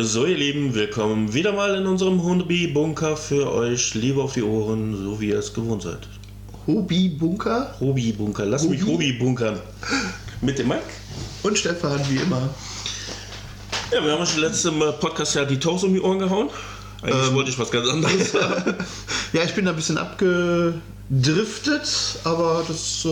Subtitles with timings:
[0.00, 3.94] So, ihr Lieben, willkommen wieder mal in unserem Hobby-Bunker für euch.
[3.94, 6.06] Liebe auf die Ohren, so wie ihr es gewohnt seid.
[6.66, 8.92] Hobby-Bunker Hobby-Bunker, lass mich Hobby?
[8.92, 9.58] Hobby-bunkern.
[10.40, 10.82] Mit dem Mike.
[11.42, 12.48] und Stefan, wie immer.
[13.92, 16.48] Ja, wir haben uns letzten Podcast ja die Toes um die Ohren gehauen.
[17.02, 17.34] Eigentlich Ähm.
[17.34, 18.74] wollte ich was ganz anderes sagen.
[19.32, 21.88] Ja, ich bin da ein bisschen abgedriftet,
[22.24, 23.08] aber das, äh,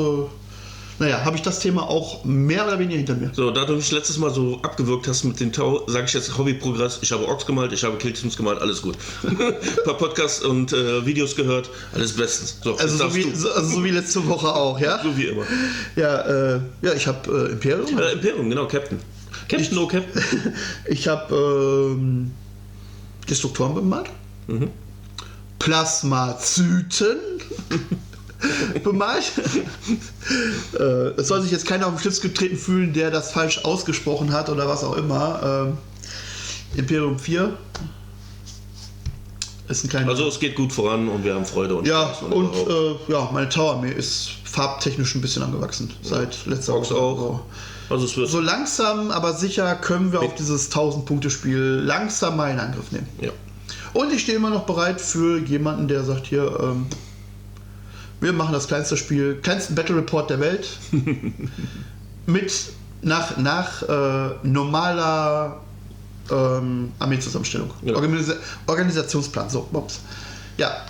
[0.99, 3.31] naja, habe ich das Thema auch mehr oder weniger hinter mir.
[3.35, 6.39] So, da du mich letztes Mal so abgewürgt hast mit den Tau, sage ich jetzt
[6.39, 7.01] Hobby-Progress.
[7.03, 8.97] Ich habe Orks gemalt, ich habe Killteams gemalt, alles gut.
[9.23, 9.37] Ein
[9.85, 12.59] paar Podcasts und äh, Videos gehört, alles bestens.
[12.63, 15.03] So, Also so wie, so, also so wie letzte Woche auch, ja?
[15.03, 15.45] So wie immer.
[15.97, 17.99] Ja, äh, ja ich habe äh, Imperium.
[17.99, 18.99] Äh, Imperium, genau, Captain.
[19.49, 20.23] Captain, no Captain.
[20.87, 22.31] Ich habe ähm,
[23.29, 24.07] Destruktoren bemalt.
[24.47, 24.71] Mhm.
[25.59, 27.19] Plasmazyten
[28.85, 29.33] bemalt.
[30.79, 30.83] äh,
[31.19, 34.49] es soll sich jetzt keiner auf den Schlips getreten fühlen, der das falsch ausgesprochen hat
[34.49, 35.67] oder was auch immer.
[35.69, 35.79] Ähm,
[36.77, 37.57] Imperium 4
[39.69, 40.09] ist ein kleiner.
[40.11, 43.29] Also es geht gut voran und wir haben Freude und ja, Spaß und äh, ja,
[43.33, 47.01] meine Tower-Armee ist farbtechnisch ein bisschen angewachsen seit letzter Orks Woche.
[47.01, 47.19] auch.
[47.19, 47.41] So.
[47.95, 52.59] also es wird So langsam, aber sicher können wir auf dieses 1000-Punkte-Spiel langsam mal in
[52.61, 53.09] Angriff nehmen.
[53.21, 53.31] ja.
[53.93, 56.87] Und ich stehe immer noch bereit für jemanden, der sagt hier, ähm,
[58.21, 60.69] wir machen das kleinste Spiel, kleinsten Battle Report der Welt
[62.27, 62.53] mit
[63.03, 65.61] nach, nach äh, normaler
[66.31, 67.71] ähm, Armeezusammenstellung.
[67.83, 67.95] Ja.
[67.95, 68.35] Organisa
[68.67, 70.01] Organisationsplan, so, Bobs.
[70.57, 70.87] Ja,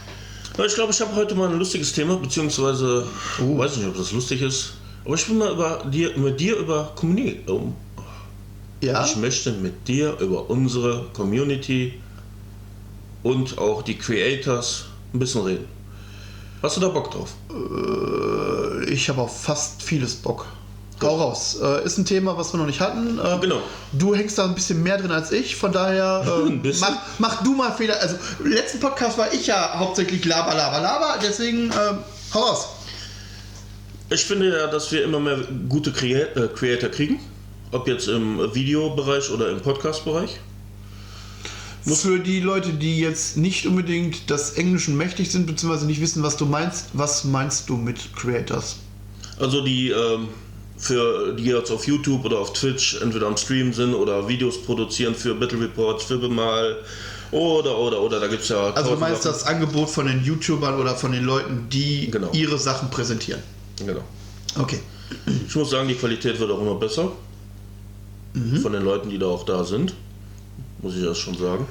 [0.64, 3.06] Ich glaube, ich habe heute mal ein lustiges Thema, beziehungsweise
[3.40, 3.58] Oh.
[3.58, 6.92] weiß nicht, ob das lustig ist, aber ich will mal über dir, mit dir über
[6.94, 7.40] Community.
[7.50, 7.74] Um,
[8.82, 9.04] ja.
[9.04, 11.94] Ich möchte mit dir über unsere Community
[13.22, 15.75] und auch die Creators ein bisschen reden.
[16.66, 17.28] Hast du da Bock drauf?
[17.48, 20.46] Äh, ich habe auf fast vieles Bock.
[21.00, 21.58] Hau raus.
[21.62, 23.20] Äh, ist ein Thema, was wir noch nicht hatten.
[23.20, 23.60] Äh, Genau.
[23.92, 27.54] Du hängst da ein bisschen mehr drin als ich, von daher äh, mach, mach du
[27.54, 28.00] mal Fehler.
[28.00, 31.98] Also, im letzten Podcast war ich ja hauptsächlich Laber, Laber, Laber, deswegen ähm,
[32.34, 32.66] hau raus.
[34.10, 35.38] Ich finde ja, dass wir immer mehr
[35.68, 37.20] gute Crea Creator kriegen.
[37.70, 40.40] Ob jetzt im Videobereich oder im Podcast-Bereich.
[41.94, 46.36] Für die Leute, die jetzt nicht unbedingt das Englischen mächtig sind, beziehungsweise nicht wissen, was
[46.36, 48.76] du meinst, was meinst du mit Creators?
[49.38, 50.28] Also die ähm,
[50.76, 55.14] für die jetzt auf YouTube oder auf Twitch entweder am Stream sind oder Videos produzieren
[55.14, 56.76] für Battle Reports, für Bemal
[57.30, 59.32] oder oder oder da gibt es ja Also du meinst Sachen.
[59.38, 62.30] das Angebot von den YouTubern oder von den Leuten, die Genau.
[62.32, 63.42] ihre Sachen präsentieren.
[63.84, 64.02] Genau.
[64.58, 64.80] Okay.
[65.46, 67.12] Ich muss sagen, die Qualität wird auch immer besser.
[68.34, 68.56] Mhm.
[68.60, 69.94] Von den Leuten, die da auch da sind.
[70.82, 71.66] Muss ich das schon sagen.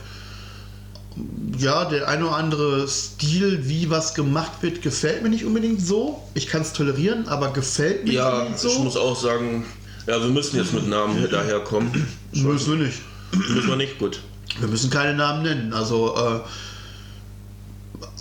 [1.57, 6.21] Ja, der eine oder andere Stil, wie was gemacht wird, gefällt mir nicht unbedingt so.
[6.33, 8.67] Ich kann es tolerieren, aber gefällt mir nicht Ja, unbedingt so.
[8.69, 9.65] ich muss auch sagen,
[10.07, 12.05] ja, wir müssen jetzt mit Namen daherkommen.
[12.33, 12.99] Müssen wir nicht.
[13.31, 14.19] Müssen wir nicht, gut.
[14.59, 15.73] Wir müssen keine Namen nennen.
[15.73, 16.39] Also, äh,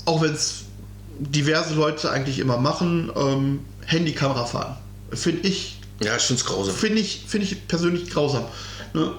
[0.05, 0.61] auch wenn es
[1.19, 4.77] diverse Leute eigentlich immer machen, ähm, Handy-Kamera fahren.
[5.13, 6.75] Finde ich, Ja, ich finde es grausam.
[6.75, 8.45] finde ich, finde ich persönlich grausam.
[8.95, 9.13] Ne?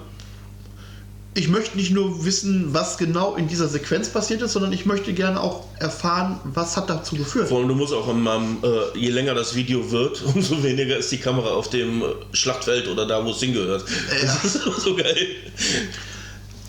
[1.38, 5.12] Ich möchte nicht nur wissen, was genau in dieser Sequenz passiert ist, sondern ich möchte
[5.12, 7.48] gerne auch erfahren, was hat dazu geführt.
[7.50, 11.12] Vor allem, du musst auch immer, äh, je länger das Video wird, umso weniger ist
[11.12, 13.84] die Kamera auf dem äh, Schlachtfeld oder da, wo es hingehört.
[14.22, 15.26] Das ist so geil.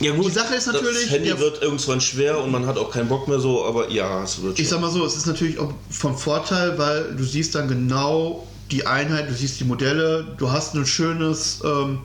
[0.01, 2.77] Ja gut, Die Sache ist natürlich, das Handy der- wird irgendwann schwer und man hat
[2.77, 4.79] auch keinen Bock mehr so, aber ja, es wird Ich schon.
[4.79, 8.85] sag mal so, es ist natürlich auch vom Vorteil, weil du siehst dann genau die
[8.85, 11.99] Einheit, du siehst die Modelle, du hast ein schönes, ähm,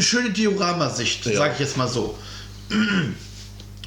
[0.00, 1.36] schöne Dioramasicht, Ja.
[1.38, 2.16] sag ich jetzt mal so.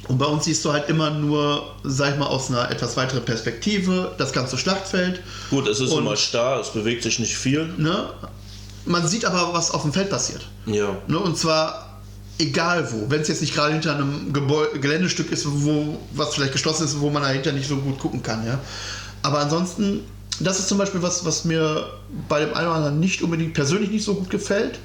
[0.08, 3.24] Und bei uns siehst du halt immer nur, sag ich mal, aus einer etwas weiteren
[3.24, 5.22] Perspektive das ganze Schlachtfeld.
[5.50, 7.66] Gut, es ist und- immer starr, es bewegt sich nicht viel.
[7.78, 8.08] Ne?
[8.84, 10.46] Man sieht aber, was auf dem Feld passiert.
[10.66, 10.96] Ja.
[11.06, 11.18] Ne?
[11.18, 12.00] Und zwar
[12.38, 13.08] egal wo.
[13.08, 16.98] Wenn es jetzt nicht gerade hinter einem Gebäu Geländestück ist, wo was vielleicht geschlossen ist,
[17.00, 18.44] wo man dahinter nicht so gut gucken kann.
[18.44, 18.58] Ja?
[19.22, 20.00] Aber ansonsten,
[20.40, 21.86] das ist zum Beispiel was, was mir
[22.28, 24.80] bei dem einen oder anderen nicht unbedingt persönlich nicht so gut gefällt.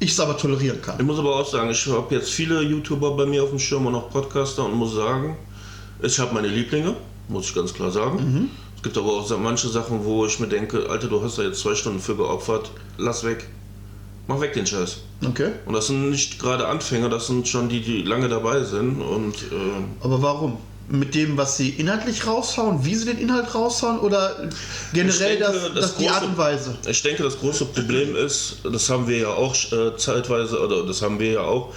[0.00, 0.96] Ich es aber tolerieren kann.
[0.98, 3.86] Ich muss aber auch sagen, ich habe jetzt viele YouTuber bei mir auf dem Schirm
[3.86, 5.36] und auch Podcaster und muss sagen,
[6.00, 6.94] ich habe meine Lieblinge,
[7.28, 8.48] muss ich ganz klar sagen.
[8.76, 11.60] Es gibt aber auch manche Sachen, wo ich mir denke, Alter, du hast da jetzt
[11.60, 13.48] zwei Stunden für geopfert, lass weg.
[14.28, 14.98] Mach weg den Scheiß.
[15.26, 15.50] Okay.
[15.66, 19.34] Und das sind nicht gerade Anfänger, das sind schon die, die lange dabei sind und
[19.34, 20.58] äh, Aber warum?
[20.90, 24.48] Mit dem, was sie inhaltlich raushauen, wie sie den Inhalt raushauen oder
[24.94, 26.78] generell denke, das, das das die große- Art und Weise?
[26.88, 31.02] Ich denke, das große Problem ist, das haben wir ja auch äh, zeitweise, oder das
[31.02, 31.74] haben wir ja auch,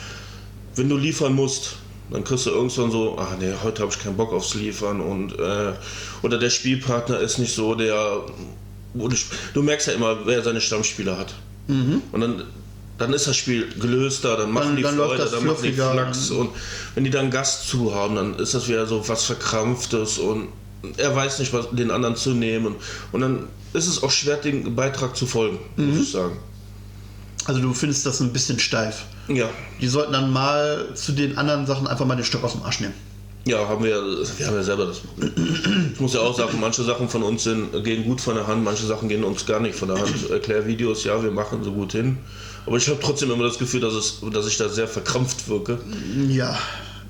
[0.78, 1.74] wenn du liefern musst,
[2.10, 5.38] dann kriegst du irgendwann so, ah nee, heute habe ich keinen Bock aufs Liefern und
[5.38, 5.74] äh,
[6.22, 8.22] oder der Spielpartner ist nicht so der,
[8.94, 9.16] wo du,
[9.54, 11.34] du merkst ja immer, wer seine Stammspieler hat.
[11.68, 12.44] Und dann
[13.01, 15.74] dann ist das Spiel gelöster, dann machen Dann- die dann Freude, dann machen die.
[15.74, 16.50] Flachs und
[16.95, 20.48] wenn die dann Gast zu haben, dann ist das wieder so was Verkrampftes und
[20.98, 22.75] er weiß nicht, was den anderen zu nehmen
[23.12, 25.89] und dann ist es auch schwer, den Beitrag zu folgen, Mhm.
[25.92, 26.38] muss ich sagen.
[27.45, 29.03] Also du findest das ein bisschen steif.
[29.27, 29.50] Ja,
[29.80, 32.80] Die sollten dann mal zu den anderen Sachen einfach mal den Stock aus dem Arsch
[32.81, 32.94] nehmen.
[33.45, 33.95] Ja, haben wir,
[34.38, 35.01] wir haben ja selber das.
[35.93, 38.63] Ich muss ja auch sagen, manche Sachen von uns sind, gehen gut von der Hand,
[38.63, 40.29] manche Sachen gehen uns gar nicht von der Hand.
[40.29, 42.17] Erklärvideos, ja, wir machen so gut hin.
[42.67, 45.79] Aber ich habe trotzdem immer das Gefühl, dass, es, dass ich da sehr verkrampft wirke.
[46.29, 46.55] Ja,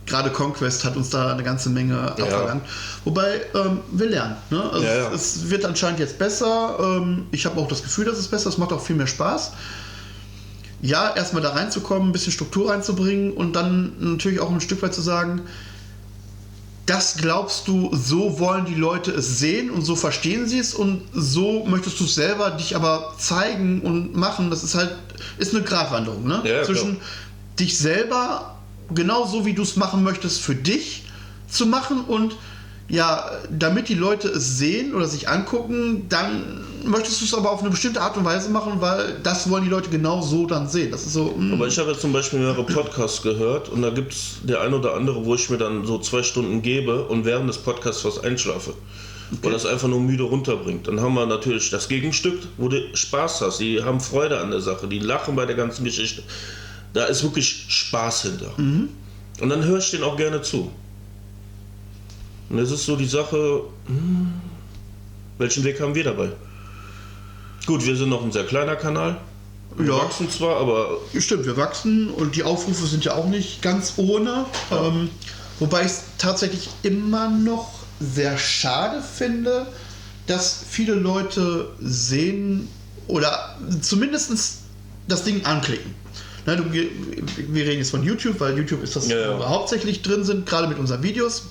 [0.05, 2.63] gerade Conquest hat uns da eine ganze Menge abverlangt.
[3.03, 4.37] Wobei, ähm, wir lernen.
[4.49, 4.63] Ne?
[4.71, 5.11] Also Ja, ja.
[5.11, 6.77] Es wird anscheinend jetzt besser.
[6.79, 8.55] Ähm, ich habe auch das Gefühl, dass es besser ist.
[8.55, 9.51] Es macht auch viel mehr Spaß.
[10.81, 14.95] Ja, erstmal da reinzukommen, ein bisschen Struktur reinzubringen und dann natürlich auch ein Stück weit
[14.95, 15.41] zu sagen,
[16.91, 21.03] das glaubst du, so wollen die Leute es sehen und so verstehen sie es und
[21.13, 24.49] so möchtest du es selber dich aber zeigen und machen.
[24.49, 24.93] Das ist halt,
[25.38, 26.41] ist eine Gratwanderung, ne?
[26.43, 27.07] Ja, Zwischen klar.
[27.59, 28.57] dich selber
[28.93, 31.05] genau so, wie du es machen möchtest, für dich
[31.47, 32.35] zu machen und
[32.91, 37.61] ja, damit die Leute es sehen oder sich angucken, dann möchtest du es aber auf
[37.61, 40.91] eine bestimmte Art und Weise machen, weil das wollen die Leute genau so dann sehen.
[40.91, 43.91] Das ist so, mm, Aber ich habe jetzt zum Beispiel mehrere Podcasts gehört und da
[43.91, 47.23] gibt es der ein oder andere, wo ich mir dann so zwei Stunden gebe und
[47.23, 48.73] während des Podcasts was einschlafe.
[49.41, 50.89] Weil das einfach nur müde runterbringt.
[50.89, 53.59] Dann haben wir natürlich das Gegenstück, wo du Spaß hast.
[53.61, 56.23] Die haben Freude an der Sache, die lachen bei der ganzen Geschichte.
[56.91, 58.51] Da ist wirklich Spaß hinter.
[59.39, 60.69] Und dann höre ich denen auch gerne zu.
[62.51, 64.31] Und es ist so die Sache, hm,
[65.38, 66.31] welchen Weg haben wir dabei?
[67.65, 69.18] Gut, wir sind noch ein sehr kleiner Kanal.
[69.77, 69.98] Wir Ja.
[70.00, 74.45] wachsen zwar, aber Stimmt, wir wachsen und die Aufrufe sind ja auch nicht ganz ohne.
[74.69, 75.09] Ähm,
[75.59, 77.69] wobei ich es tatsächlich immer noch
[78.01, 79.68] sehr schade finde,
[80.27, 82.68] dass viele Leute sehen
[83.07, 84.59] oder zumindest
[85.07, 85.94] das Ding anklicken.
[86.45, 89.36] Na, du, wir reden jetzt von YouTube, weil YouTube ist das, Ja, ja.
[89.36, 91.44] wo wir hauptsächlich drin sind, gerade mit unseren Videos.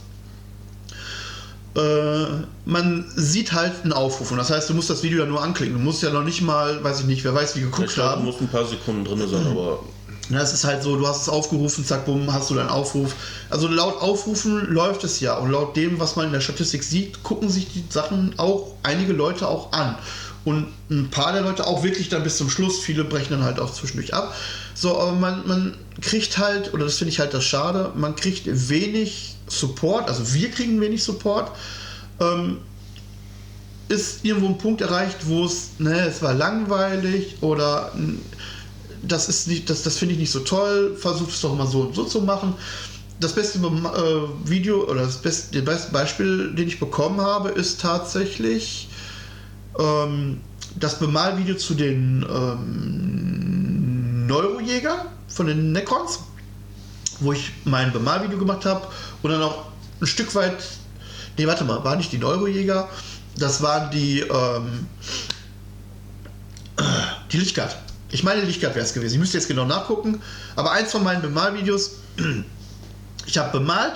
[1.77, 2.27] Äh,
[2.65, 5.75] man sieht halt einen Aufruf und das heißt, du musst das Video ja nur anklicken.
[5.75, 8.25] Du musst ja noch nicht mal, weiß ich nicht, wer weiß, wie geguckt glaube, haben.
[8.25, 9.81] muss ein paar Sekunden drin sein, aber
[10.31, 13.15] Na, es ist halt so, du hast es aufgerufen, zack, bumm, hast du deinen Aufruf.
[13.51, 15.37] Also laut Aufrufen läuft es ja.
[15.37, 19.13] Und laut dem, was man in der Statistik sieht, gucken sich die Sachen auch einige
[19.13, 19.97] Leute auch an.
[20.45, 22.79] Und ein paar der Leute auch wirklich dann bis zum Schluss.
[22.81, 24.35] Viele brechen dann halt auch zwischendurch ab.
[24.81, 28.47] So, aber man, man kriegt halt, oder das finde ich halt das Schade, man kriegt
[28.47, 30.09] wenig Support.
[30.09, 31.53] Also wir kriegen wenig Support.
[32.19, 32.57] Ähm,
[33.89, 37.93] ist irgendwo ein Punkt erreicht, wo es, ne, es war langweilig oder
[39.03, 41.83] das ist nicht, das, das finde ich nicht so toll, versucht es doch mal so
[41.83, 42.55] und so zu machen.
[43.19, 47.83] Das beste äh, Video oder das beste, das beste Beispiel, den ich bekommen habe, ist
[47.83, 48.89] tatsächlich
[49.79, 50.41] ähm,
[50.79, 53.80] das Bemalvideo zu den ähm,
[54.31, 56.21] Neurojäger von den Necrons,
[57.19, 58.87] wo ich mein Bemalvideo gemacht habe
[59.23, 59.67] und dann auch
[60.01, 60.57] ein Stück weit,
[61.37, 62.89] nee, warte mal, waren nicht die Neurojäger,
[63.37, 64.87] das waren die, ähm,
[67.33, 67.77] die Lichtguard.
[68.13, 69.15] Ich meine, Lichtguard wäre es gewesen.
[69.15, 70.21] Ich müsste jetzt genau nachgucken.
[70.57, 71.93] Aber eins von meinen Bemalvideos,
[73.27, 73.95] ich habe bemalt,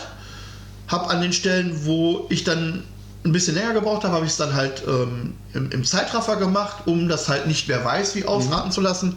[0.89, 2.85] habe an den Stellen, wo ich dann
[3.25, 6.87] ein bisschen länger gebraucht habe, habe ich es dann halt ähm, im, im Zeitraffer gemacht,
[6.87, 9.17] um das halt nicht wer weiß wie ausraten zu lassen.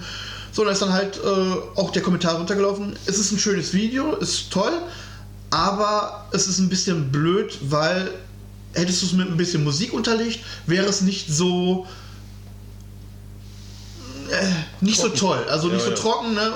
[0.57, 2.97] So, da ist dann halt äh, auch der Kommentar runtergelaufen.
[3.05, 4.73] Es ist ein schönes Video, ist toll,
[5.51, 8.09] aber es ist ein bisschen blöd, weil
[8.73, 11.85] hättest du es mit ein bisschen Musik unterlegt, wäre es nicht so
[14.31, 14.47] äh,
[14.81, 15.95] nicht so toll, also nicht Ja, so ja.
[15.95, 16.33] trocken.
[16.33, 16.51] Ne?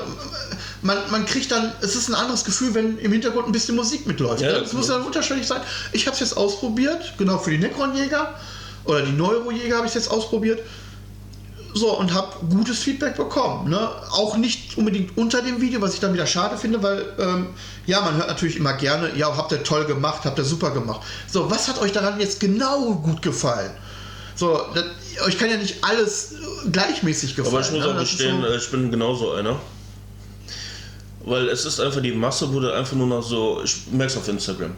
[0.81, 4.07] Man, man kriegt dann, es ist ein anderes Gefühl, wenn im Hintergrund ein bisschen Musik
[4.07, 4.41] mitläuft.
[4.41, 4.61] Ja?
[4.61, 5.61] Es muss ja unterschwellig sein.
[5.91, 8.33] Ich habe es jetzt ausprobiert, genau für die Necron-Jäger
[8.85, 10.59] oder die Neurojäger habe ich es jetzt ausprobiert.
[11.73, 13.69] So, und habe gutes Feedback bekommen.
[13.69, 13.89] Ne?
[14.11, 17.47] Auch nicht unbedingt unter dem Video, was ich dann wieder schade finde, weil, ähm,
[17.85, 21.01] ja, man hört natürlich immer gerne, ja, habt ihr toll gemacht, habt ihr super gemacht.
[21.27, 23.71] So, was hat euch daran jetzt genau gut gefallen?
[24.35, 24.83] So, das,
[25.25, 27.55] euch kann ja nicht alles äh, gleichmäßig gefallen.
[27.55, 27.93] Aber ich muss ne?
[27.93, 29.57] auch gestehen, so- äh, ich bin genauso einer.
[31.23, 33.61] Weil es ist einfach die Masse, wurde einfach nur noch so.
[33.63, 34.71] Ich merke es auf Instagram.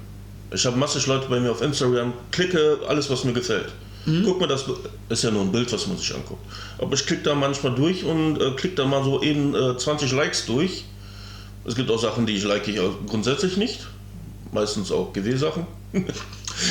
[0.51, 3.71] Ich habe massig Leute bei mir auf Instagram, klicke alles, was mir gefällt.
[4.05, 4.23] Mhm.
[4.25, 4.65] Guck mir das,
[5.09, 6.45] ist ja nur ein Bild, was man sich anguckt.
[6.77, 10.11] Aber ich klicke da manchmal durch und äh, klicke da mal so eben äh, 20
[10.11, 10.85] Likes durch.
[11.65, 13.79] Es gibt auch Sachen, die ich like ich grundsätzlich nicht.
[14.51, 15.65] Meistens auch GW-Sachen.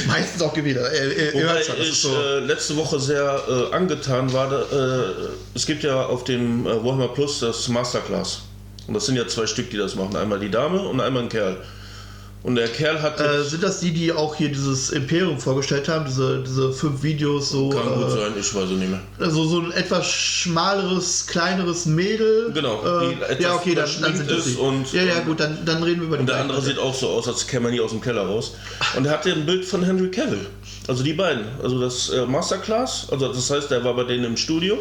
[0.07, 0.77] Meistens auch gewählt.
[0.77, 2.15] Äh, äh, Wobei ich so.
[2.15, 5.05] äh, letzte Woche sehr äh, angetan war, da, äh,
[5.55, 8.43] es gibt ja auf dem äh, Warhammer Plus das Masterclass.
[8.87, 10.17] Und das sind ja zwei Stück, die das machen.
[10.17, 11.57] Einmal die Dame und einmal ein Kerl.
[12.45, 13.21] Und der Kerl hat.
[13.21, 16.07] Äh, sind das die, die auch hier dieses Imperium vorgestellt haben?
[16.07, 17.69] Diese, diese fünf Videos so.
[17.71, 19.01] kann gut äh, sein, ich weiß es nicht mehr.
[19.21, 22.51] Also so ein etwas schmaleres, kleineres Mädel.
[22.53, 24.55] Genau, Äh, ja, okay, dann, dann sind das die.
[24.57, 26.95] und- Ja, ja, gut, dann, dann reden wir über die Und der andere sieht auch
[26.95, 28.55] so aus, als käme er nie aus dem Keller raus.
[28.97, 30.47] Und er hatte ein Bild von Henry Cavill.
[30.89, 31.45] Also die beiden.
[31.63, 34.79] Also das äh, Masterclass, also das heißt, der war bei denen im Studio.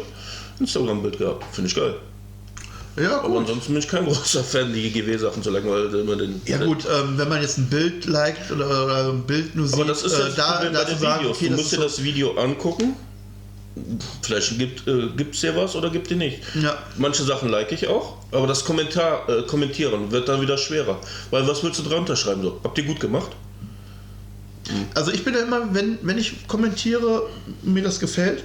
[0.58, 1.44] Instagram-Bild gehabt.
[1.54, 1.94] Finde ich geil.
[2.96, 3.38] Ja, Aber gut.
[3.38, 6.42] ansonsten bin ich kein großer Fan, die GW-Sachen zu liken, weil immer den.
[6.44, 9.76] Ja gut, ähm, wenn man jetzt ein Bild liked oder, oder ein Bild nur sieht,
[9.76, 11.36] Aber das ist äh, das da, Problem da bei den sagen, Videos.
[11.36, 12.94] okay, du musst dir so, das Video angucken.
[14.20, 16.40] Vielleicht gibt es dir was oder gibt dir nicht.
[16.62, 16.76] Ja.
[16.98, 20.98] Manche Sachen like ich auch, aber das Kommentar, äh, Kommentieren wird dann wieder schwerer.
[21.30, 22.42] Weil was willst du drunter schreiben?
[22.42, 23.30] So, habt ihr gut gemacht?
[24.94, 27.28] Also ich bin ja immer, wenn, wenn ich kommentiere,
[27.62, 28.44] mir das gefällt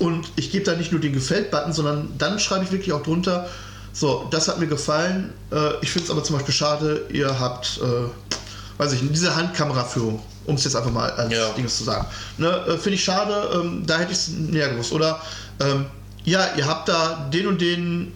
[0.00, 3.48] und ich gebe da nicht nur den Gefällt-Button, sondern dann schreibe ich wirklich auch drunter,
[3.92, 7.80] so, das hat mir gefallen, äh, ich finde es aber zum Beispiel schade, ihr habt,
[7.82, 11.50] äh, weiß ich, diese Handkameraführung, um es jetzt einfach mal als Ja.
[11.50, 12.06] Dings zu sagen,
[12.38, 14.92] ne, äh, finde ich schade, ähm, da hätte ich es näher gewusst.
[14.92, 15.20] Oder,
[15.60, 15.86] ähm,
[16.24, 18.12] ja, ihr habt da den und den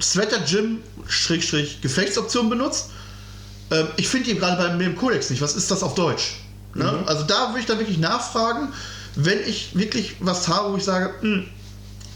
[0.00, 2.90] Sweater Gym Schrägstrich Gefechtsoption benutzt.
[3.70, 5.42] Ähm, ich finde die gerade bei mir im Kodex nicht.
[5.42, 6.36] Was ist das auf Deutsch?
[6.74, 7.02] Ne?
[7.06, 8.68] Also da würde ich dann wirklich nachfragen,
[9.16, 11.46] wenn ich wirklich was habe, wo ich sage, hm,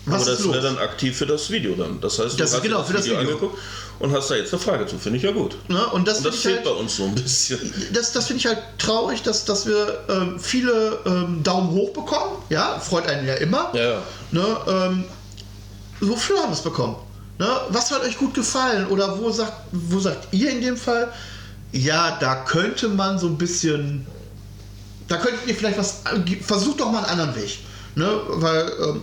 [0.07, 0.55] was aber ist das los?
[0.55, 2.01] wäre dann aktiv für das Video dann.
[2.01, 3.31] Das heißt, du Das hast dir genau, das für das Video Video.
[3.35, 3.59] angeguckt
[4.01, 4.99] und hast da jetzt eine Frage zu.
[4.99, 5.57] Finde ich ja gut.
[5.69, 5.87] ne?
[5.87, 7.73] Und das, Und das fehlt halt, bei uns so ein bisschen.
[7.93, 12.33] das, das finde ich halt traurig, dass, dass wir ähm, viele ähm, Daumen hoch bekommen.
[12.51, 13.71] Ja, freut einen ja immer.
[13.75, 14.03] Ja, ja.
[14.33, 15.05] Ne, ähm,
[16.01, 16.97] wofür haben wir es bekommen?
[17.39, 18.87] Ne, was hat euch gut gefallen?
[18.89, 21.11] Oder wo sagt, wo sagt ihr in dem Fall,
[21.73, 24.07] ja, da könnte man so ein bisschen,
[25.09, 26.03] da könntet ihr vielleicht was,
[26.43, 27.59] versucht doch mal einen anderen Weg.
[27.97, 29.03] Ne, weil ähm,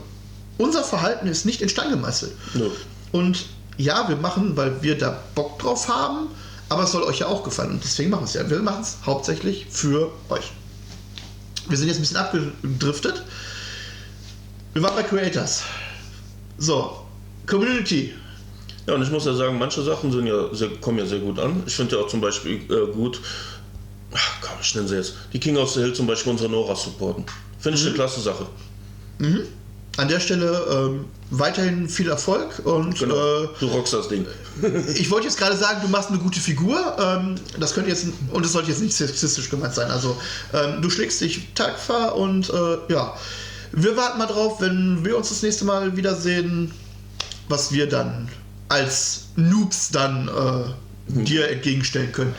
[0.58, 2.34] unser Verhalten ist nicht in Stein gemeißelt.
[2.55, 2.70] Nö.
[3.12, 3.46] Und
[3.77, 6.27] ja, wir machen, weil wir da Bock drauf haben,
[6.70, 7.72] aber es soll euch ja auch gefallen.
[7.72, 8.50] Und deswegen machen wir es ja.
[8.50, 10.51] Wir machen es hauptsächlich für euch.
[11.67, 13.24] Wir sind jetzt ein bisschen abgedriftet.
[14.74, 15.63] Wir waren bei Creators.
[16.58, 17.05] So,
[17.48, 18.13] Community.
[18.88, 21.39] Ja, und ich muss ja sagen, manche Sachen sind ja sehr, kommen ja sehr gut
[21.39, 21.63] an.
[21.65, 23.20] Ich finde ja auch zum Beispiel äh, gut,
[24.13, 26.75] ach komm, ich nenne sie jetzt, die King of the Hill zum Beispiel unsere Nora
[26.75, 27.25] supporten.
[27.60, 27.82] Finde Mhm.
[27.84, 28.48] ich eine klasse Sache.
[29.98, 33.44] An der Stelle ähm, weiterhin viel Erfolg und Genau.
[33.44, 34.25] äh, du rockst das Ding.
[34.96, 36.80] ich wollte jetzt gerade sagen, du machst eine gute Figur.
[37.00, 39.91] Ähm, das könnte jetzt und es sollte jetzt nicht sexistisch gemeint sein.
[39.91, 40.18] Also
[40.53, 43.15] ähm, du schlägst dich tapfer und äh, ja,
[43.74, 46.72] wir warten mal drauf, wenn wir uns das nächste Mal wiedersehen,
[47.50, 48.30] was wir dann
[48.70, 52.34] als Noobs dann äh, dir entgegenstellen können.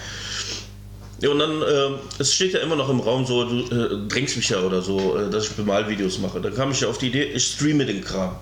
[1.22, 4.36] Ja, und dann, äh, es steht ja immer noch im Raum so, du äh, drängst
[4.36, 6.40] mich ja oder so, äh, dass ich Bemalvideos mache.
[6.40, 8.34] Da kam ich ja auf die Idee, ich streame den Kram.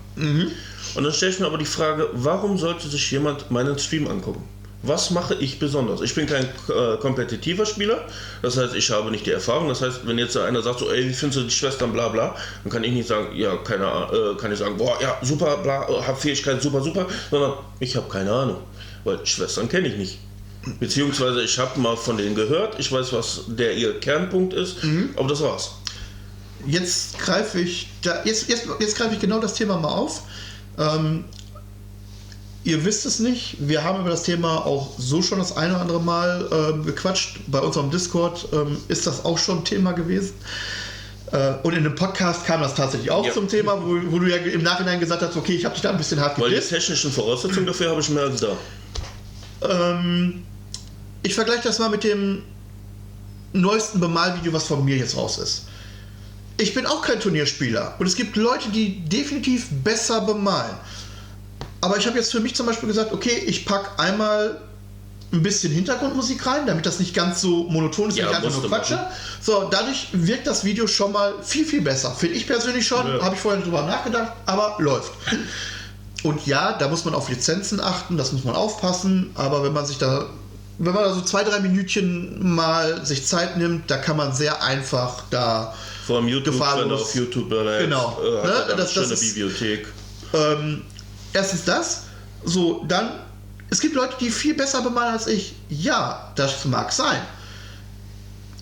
[0.95, 4.43] Und dann stelle ich mir aber die Frage, warum sollte sich jemand meinen Stream angucken?
[4.81, 6.01] Was mache ich besonders?
[6.01, 8.03] Ich bin kein äh, kompetitiver Spieler,
[8.41, 9.67] das heißt, ich habe nicht die Erfahrung.
[9.67, 12.35] Das heißt, wenn jetzt einer sagt, so, ey, wie findest du die Schwestern, bla bla,
[12.63, 15.57] dann kann ich nicht sagen, ja, keine Ahnung, äh, kann ich sagen, boah, ja, super,
[15.57, 18.57] bla, hab Fähigkeiten, super, super, sondern ich habe keine Ahnung,
[19.03, 20.17] weil Schwestern kenne ich nicht.
[20.79, 24.77] Beziehungsweise ich habe mal von denen gehört, ich weiß, was der ihr Kernpunkt ist,
[25.15, 25.71] aber das war's.
[26.67, 30.21] Jetzt greife ich da, jetzt, jetzt, jetzt greife ich genau das Thema mal auf.
[30.77, 31.25] Ähm,
[32.63, 35.81] ihr wisst es nicht, wir haben über das Thema auch so schon das eine oder
[35.81, 37.39] andere Mal ähm, gequatscht.
[37.47, 40.33] Bei unserem Discord ähm, ist das auch schon Thema gewesen.
[41.31, 43.33] Äh, und in dem Podcast kam das tatsächlich auch Ja.
[43.33, 45.89] zum Thema, wo, wo du ja im Nachhinein gesagt hast, okay, ich habe dich da
[45.89, 48.55] ein bisschen hart Weil die technischen Voraussetzungen dafür habe ich mehr als da.
[49.67, 50.43] Ähm,
[51.23, 52.43] ich vergleiche das mal mit dem
[53.53, 55.63] neuesten Bemalvideo, was von mir jetzt raus ist.
[56.57, 60.75] Ich bin auch kein Turnierspieler und es gibt Leute, die definitiv besser bemalen.
[61.81, 64.61] Aber ich habe jetzt für mich zum Beispiel gesagt, okay, ich packe einmal
[65.33, 68.67] ein bisschen Hintergrundmusik rein, damit das nicht ganz so monoton ist, Ja, ich einfach nur
[68.67, 68.99] quatsche.
[69.41, 72.11] So, dadurch wirkt das Video schon mal viel, viel besser.
[72.11, 73.23] Finde ich persönlich schon, Ja.
[73.23, 75.13] habe ich vorher nicht drüber nachgedacht, aber läuft.
[76.23, 79.85] Und ja, da muss man auf Lizenzen achten, das muss man aufpassen, aber wenn man
[79.85, 80.27] sich da,
[80.79, 84.63] wenn man da so zwei, drei Minütchen mal sich Zeit nimmt, da kann man sehr
[84.63, 85.73] einfach da
[86.05, 87.01] Vor allem YouTube, Gefahrlos.
[87.01, 88.19] auf YouTube bleibt, Genau.
[88.21, 89.87] äh, Ne, da das- eine das schöne ist- Bibliothek.
[90.33, 90.81] Ähm,
[91.33, 92.03] erstens das,
[92.43, 93.11] so, dann,
[93.69, 95.53] es gibt Leute, die viel besser bemalen als ich.
[95.69, 97.21] Ja, das mag sein.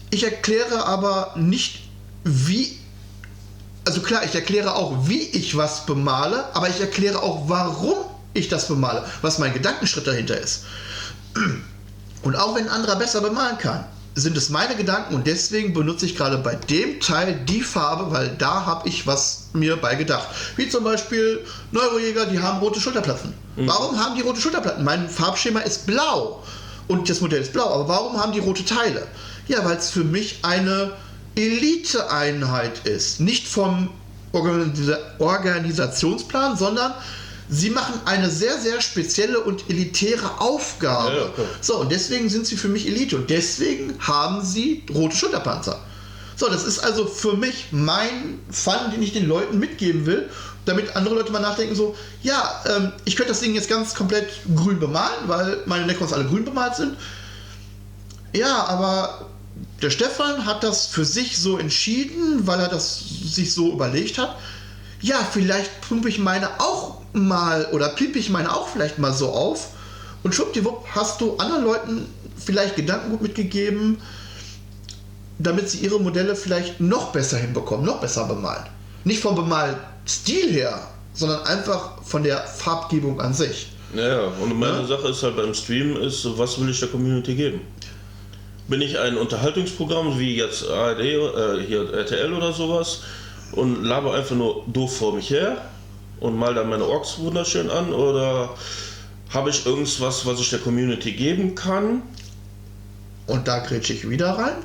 [0.09, 1.83] Ich erkläre aber nicht,
[2.23, 2.77] wie.
[3.85, 7.95] Also klar, ich erkläre auch, wie ich was bemale, aber ich erkläre auch, warum
[8.33, 10.63] ich das bemale, was mein Gedankenschritt dahinter ist.
[12.21, 13.85] Und auch wenn ein anderer besser bemalen kann,
[14.15, 18.35] sind es meine Gedanken und deswegen benutze ich gerade bei dem Teil die Farbe, weil
[18.37, 20.27] da habe ich was mir bei gedacht.
[20.57, 23.33] Wie zum Beispiel Neurojäger, die haben rote Schulterplatten.
[23.55, 24.83] Warum haben die rote Schulterplatten?
[24.83, 26.43] Mein Farbschema ist blau.
[26.89, 27.73] und das Modell ist blau.
[27.73, 29.07] Aber warum haben die rote Teile?
[29.47, 30.91] Ja, weil es für mich eine
[31.35, 33.21] Elite-Einheit ist.
[33.21, 33.89] Nicht vom
[34.33, 36.93] Organisa Organisationsplan, sondern
[37.49, 41.31] sie machen eine sehr, sehr spezielle und elitäre Aufgabe.
[41.35, 45.79] Ja, so, und deswegen sind sie für mich Elite und deswegen haben sie rote Schulterpanzer.
[46.35, 50.29] So, das ist also für mich mein Fun, den ich den Leuten mitgeben will,
[50.65, 54.29] damit andere Leute mal nachdenken, so, ja, ähm, ich könnte das Ding jetzt ganz komplett
[54.55, 56.95] grün bemalen, weil meine Necrons alle grün bemalt sind.
[58.33, 59.25] Ja, aber
[59.81, 64.37] der Stefan hat das für sich so entschieden, weil er das sich so überlegt hat.
[65.01, 69.29] Ja, vielleicht pumpe ich meine auch mal oder pimpe ich meine auch vielleicht mal so
[69.29, 69.69] auf
[70.23, 72.05] und schwuppdiwupp hast du anderen Leuten
[72.37, 73.97] vielleicht Gedankengut mitgegeben,
[75.37, 78.65] damit sie ihre Modelle vielleicht noch besser hinbekommen, noch besser bemalen.
[79.05, 83.67] Nicht vom Bemalstil her, sondern einfach von der Farbgebung an sich.
[83.95, 84.21] Ja, ja.
[84.41, 84.85] und meine Ja.
[84.85, 87.61] Sache ist halt beim Streamen ist, was will ich der Community geben?
[88.67, 93.01] Bin ich ein Unterhaltungsprogramm wie jetzt ARD, äh, hier RTL oder sowas
[93.53, 95.57] und laber einfach nur doof vor mich her
[96.19, 98.55] und mal dann meine Orks wunderschön an oder
[99.29, 102.01] habe ich irgendwas, was ich der Community geben kann?
[103.27, 104.55] Und da grätsche ich wieder rein.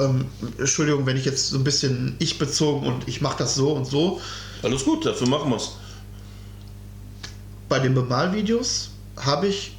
[0.00, 0.26] Ähm,
[0.58, 3.84] Entschuldigung, wenn ich jetzt so ein bisschen ich bezogen und ich mache das so und
[3.84, 4.20] so.
[4.62, 5.72] Alles gut, dafür machen wir es.
[7.68, 9.76] Bei den Bemalvideos habe ich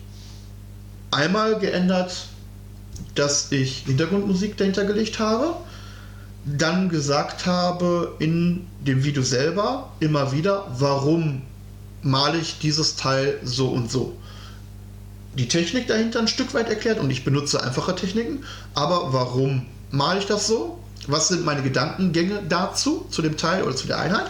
[1.09, 2.27] einmal geändert,
[3.15, 5.55] dass ich Hintergrundmusik dahinter gelegt habe.
[6.45, 11.41] Dann gesagt habe in dem Video selber immer wieder, warum
[12.03, 14.15] male ich dieses Teil so und so.
[15.33, 18.43] Die Technik dahinter ein Stück weit erklärt und ich benutze einfache Techniken,
[18.75, 20.79] aber warum male ich das so?
[21.07, 24.29] Was sind meine Gedankengänge dazu, zu dem Teil oder zu der Einheit?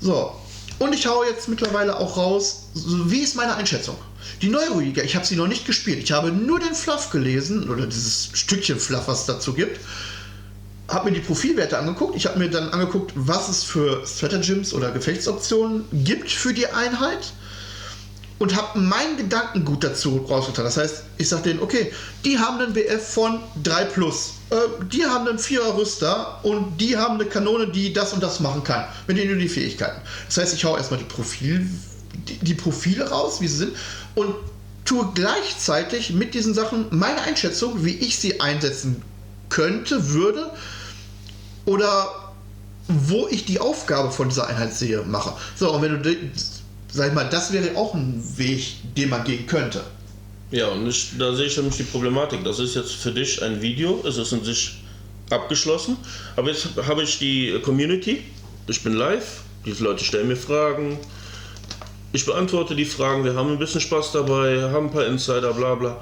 [0.00, 0.32] So,
[0.78, 3.96] und ich haue jetzt mittlerweile auch raus, wie ist meine Einschätzung?
[4.40, 6.02] Die Neuroliga, ich habe sie noch nicht gespielt.
[6.02, 9.78] Ich habe nur den Fluff gelesen, oder dieses Stückchen Fluff, was es dazu gibt.
[10.90, 12.16] Habe mir die Profilwerte angeguckt.
[12.16, 17.32] Ich habe mir dann angeguckt, was es für Stratagems oder Gefechtsoptionen gibt für die Einheit.
[18.40, 20.64] Und habe meinen Gedankengut dazu rausgetan.
[20.64, 21.92] Das heißt, ich sage denen, okay,
[22.24, 24.32] die haben einen BF von 3 plus.
[24.48, 24.56] Äh,
[24.90, 28.64] die haben einen 4er Rüster und die haben eine Kanone, die das und das machen
[28.64, 28.86] kann.
[29.06, 30.00] Mit denen nur die Fähigkeiten.
[30.26, 31.68] Das heißt, ich hau erstmal die, Profil,
[32.28, 33.76] die, die Profile raus, wie sie sind,
[34.14, 34.34] und
[34.86, 39.02] tue gleichzeitig mit diesen Sachen meine Einschätzung, wie ich sie einsetzen
[39.50, 40.50] könnte, würde
[41.70, 42.32] oder
[42.88, 45.34] wo ich die Aufgabe von dieser Einheit sehe, mache.
[45.54, 46.16] So, und wenn du,
[46.92, 49.84] sag ich mal, das wäre auch ein Weg, den man gehen könnte.
[50.50, 52.42] Ja, und ich, da sehe ich nämlich die Problematik.
[52.42, 54.82] Das ist jetzt für dich ein Video, es ist in sich
[55.30, 55.96] abgeschlossen.
[56.34, 58.24] Aber jetzt habe ich die Community,
[58.66, 60.98] ich bin live, die Leute stellen mir Fragen,
[62.12, 65.76] ich beantworte die Fragen, wir haben ein bisschen Spaß dabei, haben ein paar Insider, bla
[65.76, 66.00] bla.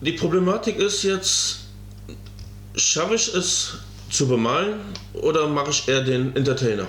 [0.00, 1.59] Die Problematik ist jetzt,
[2.74, 3.74] schaffe ich es
[4.10, 4.80] zu bemalen
[5.14, 6.86] oder mache ich eher den Entertainer?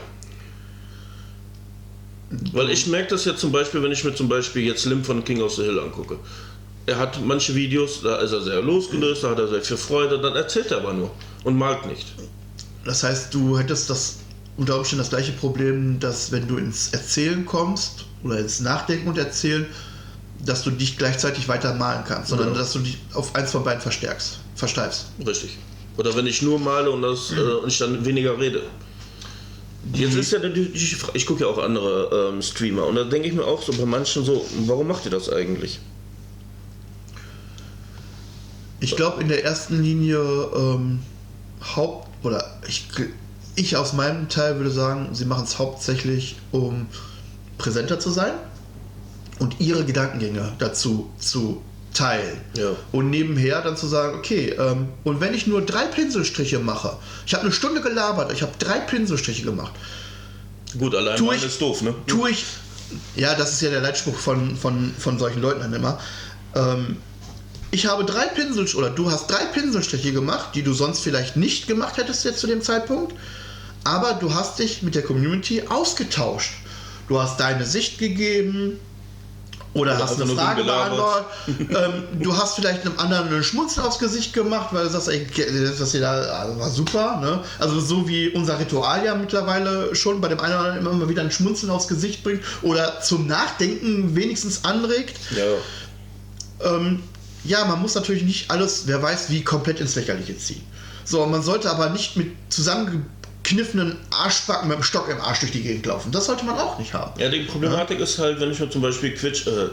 [2.54, 5.24] Weil ich merke das ja zum Beispiel, wenn ich mir zum Beispiel jetzt Lim von
[5.24, 6.18] King of the Hill angucke.
[6.86, 10.20] Er hat manche Videos, da ist er sehr losgelöst, da hat er sehr viel Freude,
[10.20, 11.12] dann erzählt er aber nur
[11.44, 12.08] und malt nicht.
[12.86, 14.18] Das heißt, du hättest das
[14.58, 19.18] unter Umständen das gleiche Problem, dass wenn du ins Erzählen kommst oder ins Nachdenken und
[19.18, 19.66] Erzählen,
[20.44, 22.60] dass du dich gleichzeitig weiter malen kannst, sondern Ja.
[22.60, 25.08] dass du dich auf eins von beiden verstärkst, versteifst.
[25.26, 25.58] Richtig.
[26.02, 28.64] Oder wenn ich nur male und, das, äh, und ich dann weniger rede.
[29.94, 30.40] Jetzt ist ja
[30.98, 33.72] Fra- ich gucke ja auch andere ähm, Streamer und da denke ich mir auch so
[33.72, 35.80] bei manchen so, warum macht ihr das eigentlich?
[38.80, 40.18] Ich glaube in der ersten Linie
[40.56, 41.02] ähm,
[41.76, 42.88] Haupt oder ich,
[43.56, 46.88] ich aus meinem Teil würde sagen, sie machen es hauptsächlich, um
[47.60, 48.34] präsenter zu sein
[49.38, 51.62] und ihre Gedankengänge dazu zu
[51.94, 52.38] teilen.
[52.58, 52.72] Ja.
[52.92, 57.34] Und nebenher dann zu sagen, okay, ähm, und wenn ich nur drei Pinselstriche mache, ich
[57.34, 59.74] habe eine Stunde gelabert, ich habe drei Pinselstriche gemacht,
[60.80, 61.94] Gut, allein Tu ich- ist doof, ne?
[62.08, 62.46] tue ich,
[63.16, 66.00] ja, das ist ja der Leitspruch von, von, von solchen Leuten dann immer.
[66.56, 66.98] Ähm,
[67.72, 71.68] ich habe drei Pinsel oder du hast drei Pinselstriche gemacht, die du sonst vielleicht nicht
[71.68, 73.14] gemacht hättest jetzt zu dem Zeitpunkt,
[73.84, 76.52] aber du hast dich mit der Community ausgetauscht.
[77.08, 78.80] Du hast deine Sicht gegeben
[79.74, 81.26] oder, hast einfach eine Frage beantwortet.
[81.48, 85.26] ähm, du hast vielleicht einem anderen einen Schmunzel aufs Gesicht gemacht, weil du sagst, ey,
[85.78, 87.22] das hier da also war super.
[87.22, 87.40] Ne?
[87.58, 91.22] Also so wie unser Ritual ja mittlerweile schon bei dem einen oder anderen immer wieder
[91.22, 95.18] ein Schmunzeln aufs Gesicht bringt oder zum Nachdenken wenigstens anregt.
[95.36, 96.76] Ja.
[96.76, 97.02] Ähm,
[97.44, 100.62] ja, man muss natürlich nicht alles, wer weiß wie, komplett ins Lächerliche ziehen.
[101.06, 102.32] So, man sollte aber nicht mit
[103.52, 106.12] zusammengekniffenen Arschbacken mit dem Stock im Arsch durch die Gegend laufen.
[106.12, 107.20] Das sollte man auch nicht haben.
[107.20, 109.68] Ja, die Problematik ist halt, wenn ich mir zum Beispiel Twitch, äh,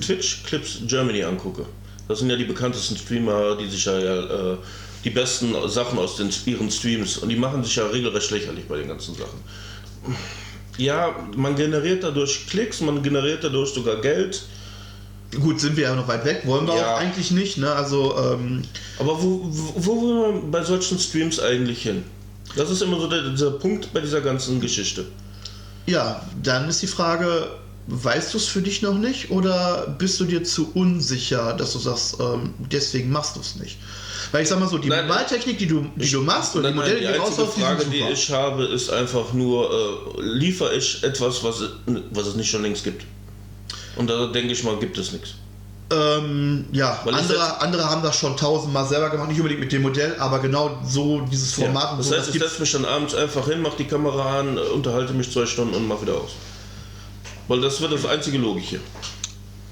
[0.00, 1.66] Twitch Clips Germany angucke,
[2.08, 4.56] das sind ja die bekanntesten Streamer, die sich ja, äh,
[5.04, 8.78] die besten Sachen aus den, ihren Streams und die machen sich ja regelrecht lächerlich bei
[8.78, 9.38] den ganzen Sachen.
[10.76, 14.42] Ja, man generiert dadurch Klicks, man generiert dadurch sogar Geld.
[15.40, 16.94] Gut, sind wir ja noch weit weg, wollen wir Ja.
[16.94, 17.72] auch eigentlich nicht, ne?
[17.72, 18.62] Also, ähm,
[18.98, 22.04] Aber wo, wo, wo will man bei solchen Streams eigentlich hin?
[22.56, 25.06] Das ist immer so der, dieser Punkt bei dieser ganzen Geschichte.
[25.86, 27.48] ja, dann ist die Frage,
[27.86, 31.78] weißt du es für dich noch nicht oder bist du dir zu unsicher, dass du
[31.78, 33.78] sagst, ähm, deswegen machst du es nicht?
[34.32, 36.76] Weil ich sag mal so, die Nein, Maltechnik, die du, die du machst oder die
[36.76, 39.70] Nein, nein, Modelle, die, die einzige raushaust, die Frage, die ich habe, ist einfach nur,
[40.18, 41.62] äh, liefere ich etwas, was,
[42.10, 43.04] was es nicht schon längst gibt?
[43.96, 45.34] Und da denke ich mal, gibt es nichts.
[45.90, 49.70] Ähm, ja, Weil ich andere, andere haben das schon tausendmal selber gemacht, nicht unbedingt mit
[49.70, 52.48] dem Modell, aber genau so dieses Format und das so, heißt, ich gibt's.
[52.48, 55.86] setze mich dann abends einfach hin, mache die Kamera an, unterhalte mich zwei Stunden und
[55.86, 56.30] mach wieder aus.
[57.48, 58.80] Weil das wird das einzige Logische.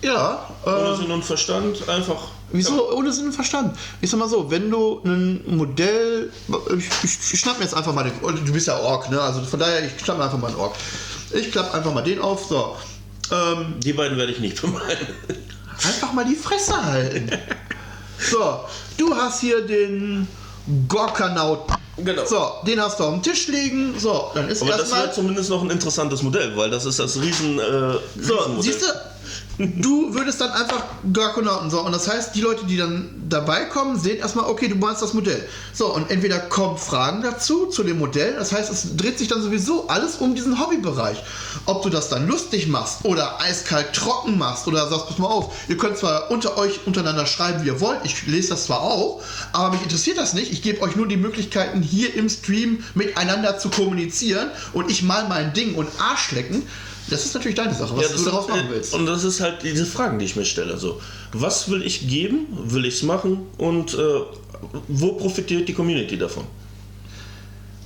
[0.03, 2.25] Ja, Ohne äh, Sinn und Verstand einfach.
[2.51, 3.79] wieso ohne Sinn und Verstand?
[4.01, 6.31] Ich sag mal so, wenn du ein Modell,
[6.77, 9.21] ich, ich, ich schnapp mir jetzt einfach mal den, du bist ja Ork, ne?
[9.21, 10.75] Also von daher, ich schnapp mir einfach mal einen Ork.
[11.33, 12.77] Ich klapp einfach mal den auf, so.
[13.31, 14.99] Ähm, Die beiden werde ich nicht bemalen.
[15.87, 17.31] Einfach mal die Fresse halten.
[18.31, 18.61] So,
[18.99, 20.29] du hast hier den
[20.89, 21.73] Gorkanaut.
[21.97, 22.25] Genau.
[22.25, 23.99] So, den hast du auf dem Tisch liegen.
[23.99, 27.21] So, dann ist Aber das wäre zumindest noch ein interessantes Modell, weil das ist das
[27.21, 27.59] Riesen.
[27.59, 28.63] Äh, So, Riesenmodell.
[28.63, 28.87] siehst du,
[29.63, 31.81] du würdest dann einfach Gorkonauten so.
[31.81, 35.15] Und das heißt, die Leute, die dann dabei kommen, sehen erstmal, okay, du meinst das
[35.15, 35.47] Modell.
[35.73, 38.35] So, und entweder kommen Fragen dazu, zu dem Modell.
[38.35, 41.23] Das heißt, es dreht sich dann sowieso alles um diesen Hobbybereich.
[41.67, 45.55] Ob du das dann lustig machst oder eiskalt trocken machst oder sagst, pass mal auf,
[45.69, 48.01] ihr könnt zwar unter euch untereinander schreiben, wie ihr wollt.
[48.05, 49.23] Ich lese das zwar auch,
[49.53, 50.53] aber mich interessiert das nicht.
[50.53, 55.29] Ich gebe euch nur die Möglichkeiten, hier im Stream miteinander zu kommunizieren und ich mal
[55.29, 56.63] mein Ding und Arsch lecken.
[57.11, 58.95] Das ist natürlich deine Sache, was Ja, du daraus machen willst.
[58.95, 60.79] Und das ist halt diese Fragen, die ich mir stelle.
[60.79, 61.01] So,
[61.33, 62.47] was will ich geben?
[62.51, 63.47] Will ich es machen?
[63.59, 63.99] Und äh,
[64.89, 66.45] wo profitiert die Community davon?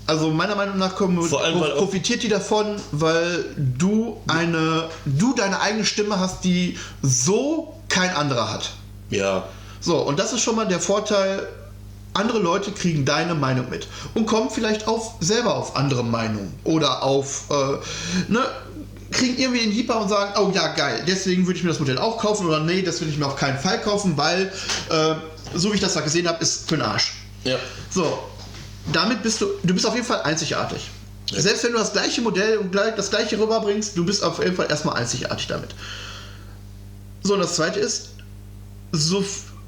[0.06, 5.60] Also meiner Meinung nach kommen, allem, auch- profitiert die davon, weil du eine, du deine
[5.60, 8.70] eigene Stimme hast, die so kein anderer hat.
[9.10, 9.48] Ja,
[9.80, 11.48] So, und das ist schon mal der Vorteil.
[12.14, 17.02] Andere Leute kriegen deine Meinung mit und kommen vielleicht auf, selber auf andere Meinungen oder
[17.02, 18.40] auf, äh, ne,
[19.16, 21.98] kriegen irgendwie den Hieper und sagen, oh ja, geil, deswegen würde ich mir das Modell
[21.98, 24.52] auch kaufen oder nee, das will ich mir auf keinen Fall kaufen, weil,
[24.90, 25.14] äh,
[25.54, 27.14] so wie ich das da gesehen habe, ist für den Arsch.
[27.44, 27.56] ja.
[27.90, 28.18] So,
[28.92, 30.90] damit bist du, du bist auf jeden Fall einzigartig.
[31.30, 31.40] Ja.
[31.40, 34.54] Selbst wenn du das gleiche Modell und gleich, das gleiche rüberbringst, du bist auf jeden
[34.54, 35.74] Fall erstmal einzigartig damit.
[37.22, 38.10] So, und das zweite ist,
[38.92, 39.24] so,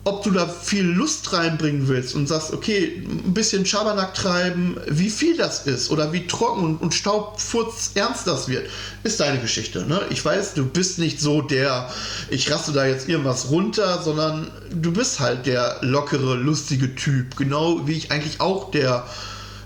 [0.09, 5.11] ob du da viel Lust reinbringen willst und sagst, okay, ein bisschen Schabernack treiben, wie
[5.11, 8.69] viel das ist oder wie trocken und, und staubfurz ernst das wird,
[9.05, 9.85] ist deine Geschichte.
[9.87, 10.01] Ne?
[10.09, 11.91] Ich weiß, du bist nicht so der,
[12.31, 17.37] ich raste da jetzt irgendwas runter, sondern du bist halt der lockere, lustige Typ.
[17.37, 19.07] Genau wie ich eigentlich auch der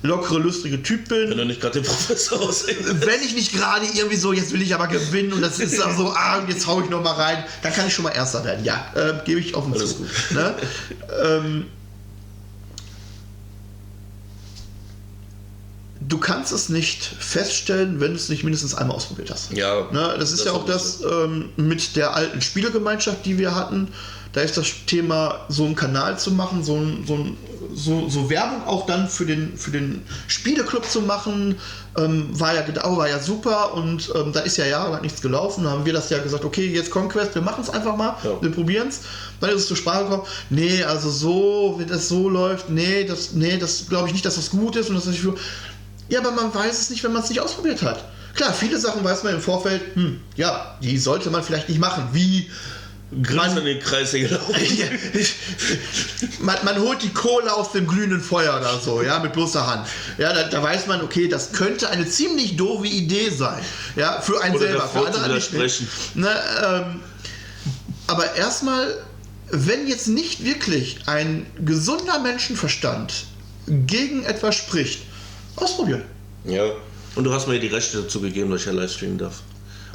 [0.02, 2.76] lockere, lustige Typ bin Wenn du nicht gerade den Professor aussehen.
[3.04, 5.96] wenn ich nicht gerade irgendwie so, jetzt will ich aber gewinnen und das ist dann
[5.96, 8.64] so, ah, jetzt hau ich noch mal rein, dann kann ich schon mal Erster werden.
[8.64, 9.96] Ja, äh, gebe ich offen Alles zu.
[9.98, 10.08] gut.
[10.32, 10.54] Ne?
[11.24, 11.66] ähm,
[16.00, 19.52] du kannst es nicht feststellen, wenn du es nicht mindestens einmal ausprobiert hast.
[19.52, 23.54] Ja, Ne, das ist das ja auch das ähm, mit der alten Spielegemeinschaft, die wir
[23.54, 23.88] hatten.
[24.32, 27.36] Da ist das Thema, so einen Kanal zu machen, so, ein, so, ein,
[27.74, 31.56] so, so Werbung auch dann für den, für den Spieleclub zu machen,
[31.98, 35.64] ähm, war, ja, oh, war ja super und ähm, da ist ja jahrelang nichts gelaufen.
[35.64, 38.40] Da haben wir das ja gesagt, okay, jetzt Conquest, wir machen es einfach mal, Ja.
[38.40, 39.00] wir probieren es.
[39.40, 43.32] Dann ist es zur Sprache gekommen, nee, also so, wenn das so läuft, nee, das,
[43.32, 45.38] nee, das glaube ich nicht, dass das gut ist und das ist nicht.
[46.08, 48.04] Ja, aber man weiß es nicht, wenn man es nicht ausprobiert hat.
[48.34, 52.08] Klar, viele Sachen weiß man im Vorfeld, hm, ja, die sollte man vielleicht nicht machen.
[52.12, 52.50] Wie
[53.20, 54.54] Gras in den Kreis gelaufen.
[56.38, 59.86] Man, man holt die Kohle aus dem glühenden Feuer oder so, ja, mit bloßer Hand.
[60.18, 63.62] Ja, da, da weiß man, okay, das könnte eine ziemlich doofe Idee sein.
[63.96, 65.52] Ja, für einen Oder selber, für andere nicht.
[65.52, 65.88] widersprechen.
[66.14, 66.30] Ne,
[66.64, 67.00] ähm,
[68.06, 68.96] aber erstmal,
[69.50, 73.26] wenn jetzt nicht wirklich ein gesunder Menschenverstand
[73.66, 75.02] gegen etwas spricht,
[75.56, 76.02] ausprobieren.
[76.44, 76.64] Ja.
[77.14, 79.42] Und du hast mir die Rechte dazu gegeben, dass ich ja live streamen darf.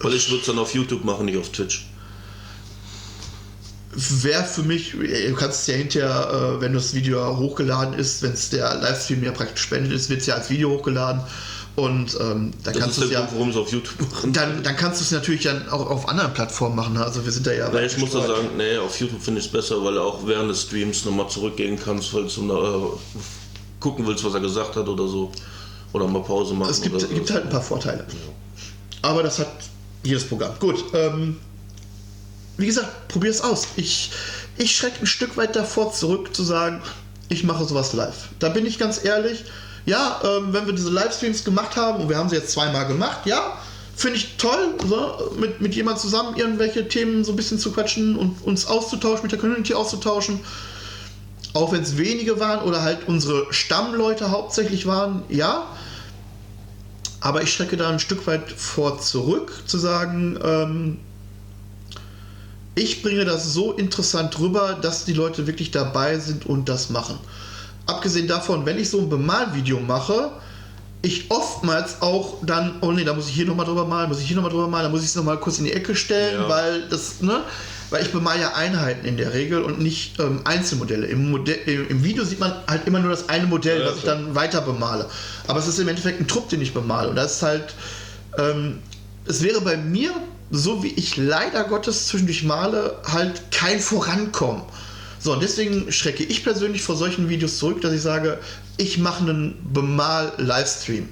[0.02, 1.88] Weil ich würde es dann auf YouTube machen, nicht auf Twitch.
[3.98, 8.34] Wäre für mich, du kannst es ja hinterher, äh, wenn das Video hochgeladen ist, wenn
[8.34, 11.22] es der Livestream ja praktisch spendet ist, wird es ja als Video hochgeladen
[11.76, 14.34] und ähm, dann Das kannst du es ja, Grund, auf YouTube machen.
[14.34, 16.94] dann, dann kannst du es natürlich dann auch auf anderen Plattformen machen.
[16.94, 17.04] ne?
[17.04, 17.72] Also wir sind da ja.
[17.72, 20.26] Ja, ich muss da sagen, nee, auf YouTube finde ich es besser, weil du auch
[20.26, 23.22] während des Streams nochmal zurückgehen kannst, falls du äh,
[23.80, 25.32] gucken willst, was er gesagt hat oder so.
[25.94, 26.70] Oder mal Pause machen.
[26.70, 28.06] Es gibt, oder gibt halt ein paar Vorteile.
[29.02, 29.52] Aber das hat
[30.04, 30.52] jedes Programm.
[30.60, 30.84] Gut.
[30.94, 31.38] Ähm,
[32.58, 33.68] wie gesagt, probier es aus.
[33.76, 34.12] Ich,
[34.58, 36.82] ich schrecke ein Stück weit davor zurück zu sagen,
[37.30, 38.30] ich mache sowas live.
[38.40, 39.46] Da bin ich ganz ehrlich.
[39.86, 43.20] Ja, ähm, wenn wir diese Livestreams gemacht haben und wir haben sie jetzt zweimal gemacht,
[43.26, 43.58] ja,
[43.96, 48.18] finde ich toll, so, mit, mit jemand zusammen irgendwelche Themen so ein bisschen zu quatschen
[48.18, 50.42] und uns auszutauschen, mit der Community auszutauschen.
[51.54, 55.68] Auch wenn es wenige waren oder halt unsere Stammleute hauptsächlich waren, ja.
[57.22, 61.00] Aber ich strecke da ein Stück weit vor zurück, zu sagen, ähm,
[62.78, 67.18] ich bringe das so interessant rüber, dass die Leute wirklich dabei sind und das machen.
[67.88, 70.32] Abgesehen davon, wenn ich so ein Bemalvideo mache,
[71.02, 74.28] ich oftmals auch dann, oh nee, da muss ich hier nochmal drüber malen, muss ich
[74.28, 76.50] hier nochmal drüber malen, da muss ich es nochmal kurz in die Ecke stellen, Ja.
[76.50, 77.42] weil das, ne?
[77.90, 81.08] Weil ich bemal ja Einheiten in der Regel und nicht ähm, Einzelmodelle.
[81.08, 84.04] Im, Modell, im, Video sieht man halt immer nur das eine Modell, Ja, was ich
[84.04, 85.08] dann weiter bemale.
[85.48, 87.10] Aber es ist im Endeffekt ein Trupp, den ich bemale.
[87.10, 87.74] Und das ist halt,
[88.38, 88.80] ähm,
[89.26, 90.12] es wäre bei mir,
[90.50, 94.64] so wie ich leider Gottes zwischendurch male, halt kein Vorankommen.
[95.20, 98.40] So, und deswegen schrecke ich persönlich vor solchen Videos zurück, dass ich sage,
[98.78, 101.10] ich mache einen Bemal-Livestream.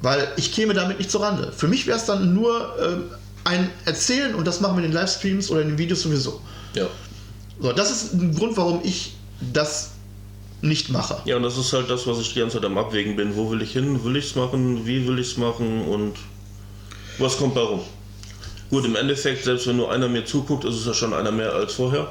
[0.00, 1.52] Weil ich käme damit nicht zur Rande.
[1.56, 3.04] Für mich wäre es dann nur ähm,
[3.44, 6.40] ein Erzählen und das machen wir in den Livestreams oder in den Videos sowieso.
[6.74, 6.88] Ja.
[7.60, 9.14] So, das ist ein Grund, warum ich
[9.52, 9.90] das
[10.60, 11.20] nicht mache.
[11.24, 13.36] Ja, und das ist halt das, was ich die ganze Zeit am Abwägen bin.
[13.36, 14.02] Wo will ich hin?
[14.04, 14.86] Will ich es machen?
[14.86, 15.82] Wie will ich es machen?
[15.86, 16.14] Und
[17.18, 17.80] was kommt darum?
[18.72, 21.52] Gut, im Endeffekt, selbst wenn nur einer mir zuguckt, ist es ja schon einer mehr
[21.52, 22.08] als vorher.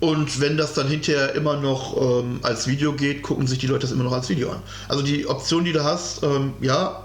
[0.00, 3.80] Und wenn das dann hinterher immer noch ähm, als Video geht, gucken sich die Leute
[3.80, 4.62] das immer noch als Video an.
[4.88, 7.04] Also die Option, die du hast, ähm, ja,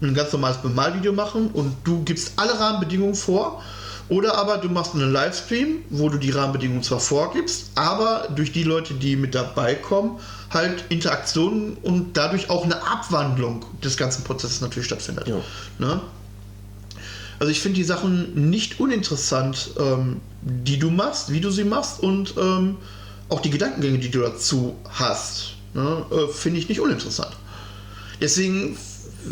[0.00, 3.60] ein ganz normales Bemalvideo machen und du gibst alle Rahmenbedingungen vor.
[4.08, 8.62] Oder aber du machst einen Livestream, wo du die Rahmenbedingungen zwar vorgibst, aber durch die
[8.62, 10.20] Leute, die mit dabei kommen,
[10.50, 15.26] halt Interaktionen und dadurch auch eine Abwandlung des ganzen Prozesses natürlich stattfindet.
[15.26, 15.40] Ja.
[15.80, 16.00] Ne?
[17.38, 22.00] Also ich finde die Sachen nicht uninteressant, ähm, die du machst, wie du sie machst
[22.00, 22.76] und ähm,
[23.28, 27.36] auch die Gedankengänge, die du dazu hast, ne, äh, finde ich nicht uninteressant.
[28.20, 28.76] Deswegen,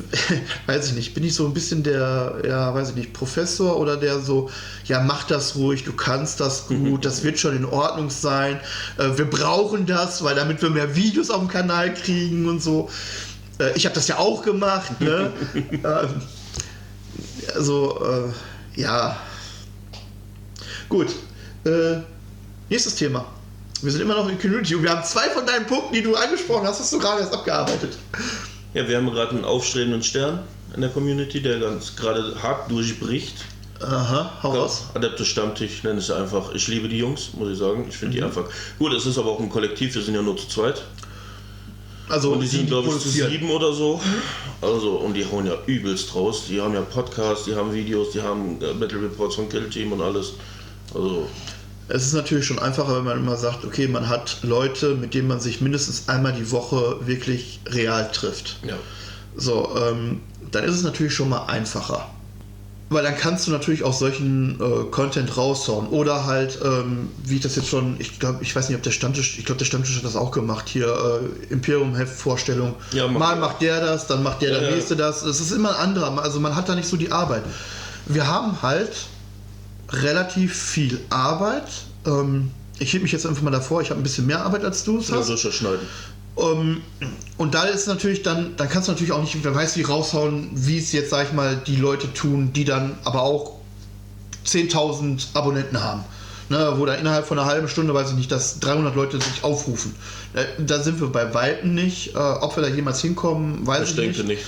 [0.66, 3.96] weiß ich nicht, bin ich so ein bisschen der, ja, weiß ich nicht, Professor oder
[3.96, 4.50] der so,
[4.84, 8.60] ja, mach das ruhig, du kannst das gut, das wird schon in Ordnung sein,
[8.98, 12.88] äh, wir brauchen das, weil damit wir mehr Videos auf dem Kanal kriegen und so.
[13.58, 15.32] Äh, ich habe das ja auch gemacht, ne?
[17.54, 19.16] also, äh, ja.
[20.88, 21.08] Gut.
[21.64, 21.98] Äh,
[22.68, 23.26] nächstes Thema.
[23.82, 26.14] Wir sind immer noch in Community und wir haben zwei von deinen Punkten, die du
[26.14, 27.98] angesprochen hast, hast du gerade erst abgearbeitet.
[28.72, 30.40] Ja, wir haben gerade einen aufstrebenden Stern
[30.74, 33.36] in der Community, der ganz gerade hart durchbricht.
[33.80, 34.84] Aha, hau raus.
[34.94, 36.52] Adeptus Stammtisch, ich nenne es einfach.
[36.54, 37.86] Ich liebe die Jungs, muss ich sagen.
[37.88, 38.44] Ich finde die einfach.
[38.78, 40.82] Gut, es ist aber auch ein Kollektiv, wir sind ja nur zu zweit.
[42.08, 44.00] Also, Und die sind, glaube ich, zu sieben oder so.
[44.62, 46.44] Also, und die hauen ja übelst raus.
[46.48, 49.92] Die haben ja Podcasts, die haben Videos, die haben äh, Battle Reports von Kill Team
[49.92, 50.34] und alles.
[50.94, 51.28] Also,
[51.88, 55.28] Es ist natürlich schon einfacher, wenn man immer sagt, okay, man hat Leute, mit denen
[55.28, 58.58] man sich mindestens einmal die Woche wirklich real trifft.
[58.66, 58.76] ja.
[59.38, 62.08] So, ähm, dann ist es natürlich schon mal einfacher.
[62.88, 65.88] Weil dann kannst du natürlich auch solchen äh, Content raushauen.
[65.88, 68.92] Oder halt, ähm, wie ich das jetzt schon, ich glaube, ich weiß nicht, ob der
[68.92, 72.76] Stammtisch, ich glaube, der Stammtisch hat das auch gemacht, hier äh, Imperium-Heft-Vorstellung.
[72.92, 73.40] Ja, macht mal er.
[73.40, 74.74] macht der das, dann macht der Ja, der ja.
[74.76, 75.22] nächste das.
[75.24, 77.42] Es ist immer ein anderer, also man hat da nicht so die Arbeit.
[78.06, 78.92] Wir haben halt
[79.90, 81.66] relativ viel Arbeit.
[82.06, 84.84] Ähm, ich hebe mich jetzt einfach mal davor, ich habe ein bisschen mehr Arbeit als
[84.84, 85.28] du es Ja, hast.
[85.28, 85.80] ja schneiden.
[86.38, 86.82] Ähm,
[87.38, 90.50] und da ist natürlich dann, dann kannst du natürlich auch nicht, wer weiß wie raushauen,
[90.52, 93.52] wie es jetzt, sag ich mal, die Leute tun, die dann aber auch
[94.46, 96.04] 10.000 Abonnenten haben.
[96.48, 99.42] Ne, wo da innerhalb von einer halben Stunde, weiß ich nicht, dass 300 Leute sich
[99.42, 99.96] aufrufen.
[100.32, 102.14] Da, da sind wir bei Weitem nicht.
[102.14, 104.28] Äh, ob wir da jemals hinkommen, weiß Ich ich denke nicht.
[104.28, 104.42] nicht.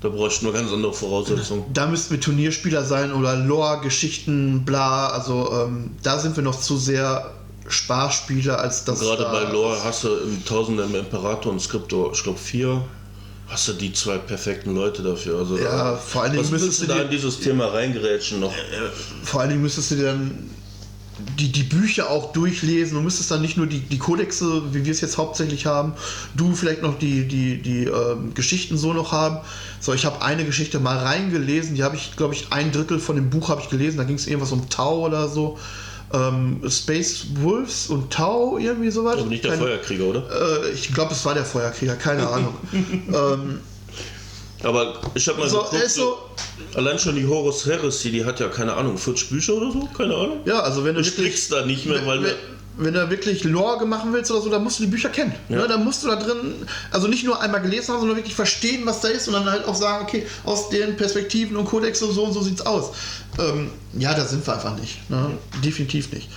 [0.00, 1.66] Da bräuchten wir ganz andere Voraussetzungen.
[1.72, 5.10] Da müssten wir Turnierspieler sein oder Lore, Geschichten, bla.
[5.10, 7.30] Also ähm, da sind wir noch zu sehr
[7.72, 9.00] Sparspieler, als das.
[9.00, 12.82] Gerade da bei Lore hast du im Tausender im Imperator und Skriptor, ich glaube vier,
[13.48, 15.38] hast du die zwei perfekten Leute dafür.
[15.38, 18.52] Also Ja, vor allen Dingen müsstest du du da dir- in dieses Thema reingerätschen noch?
[19.24, 20.50] vor allen Dingen müsstest du dir dann
[21.38, 22.94] die, die Bücher auch durchlesen.
[22.94, 25.92] Du müsstest dann nicht nur die, die Kodexe, wie wir es jetzt hauptsächlich haben,
[26.34, 29.38] du vielleicht noch die, die, die ähm, Geschichten so noch haben.
[29.80, 33.16] So, ich habe eine Geschichte mal reingelesen, die habe ich, glaube ich, ein Drittel von
[33.16, 33.98] dem Buch habe ich gelesen.
[33.98, 35.58] Da ging es irgendwas um Tau oder so.
[36.12, 39.18] Ähm, Space Wolves und Tau, irgendwie sowas.
[39.18, 40.64] Aber nicht der Keine- Feuerkrieger, oder?
[40.64, 42.54] Äh, ich glaube, es war der Feuerkrieger, keine Ahnung.
[42.72, 43.60] ähm,
[44.62, 46.18] Aber ich habe mal so, geguckt, ist so,
[46.74, 49.88] allein schon die Horus Heresy, die hat ja keine Ahnung, 40 Bücher oder so?
[49.96, 50.40] Keine Ahnung.
[50.44, 52.34] ja, also wenn du Du sprichst da nicht mehr, weil wenn,
[52.76, 55.34] wenn du wirklich Lore machen willst oder so, dann musst du die Bücher kennen.
[55.48, 55.58] Ja.
[55.58, 55.68] Ne?
[55.68, 56.54] Dann musst du da drin,
[56.90, 59.66] also nicht nur einmal gelesen haben, sondern wirklich verstehen, was da ist und dann halt
[59.66, 62.92] auch sagen, okay, aus den Perspektiven und Kodex und so und so sieht's aus.
[63.38, 65.08] Ähm, ja, da sind wir einfach nicht.
[65.10, 65.32] Ne?
[65.62, 66.28] Definitiv nicht.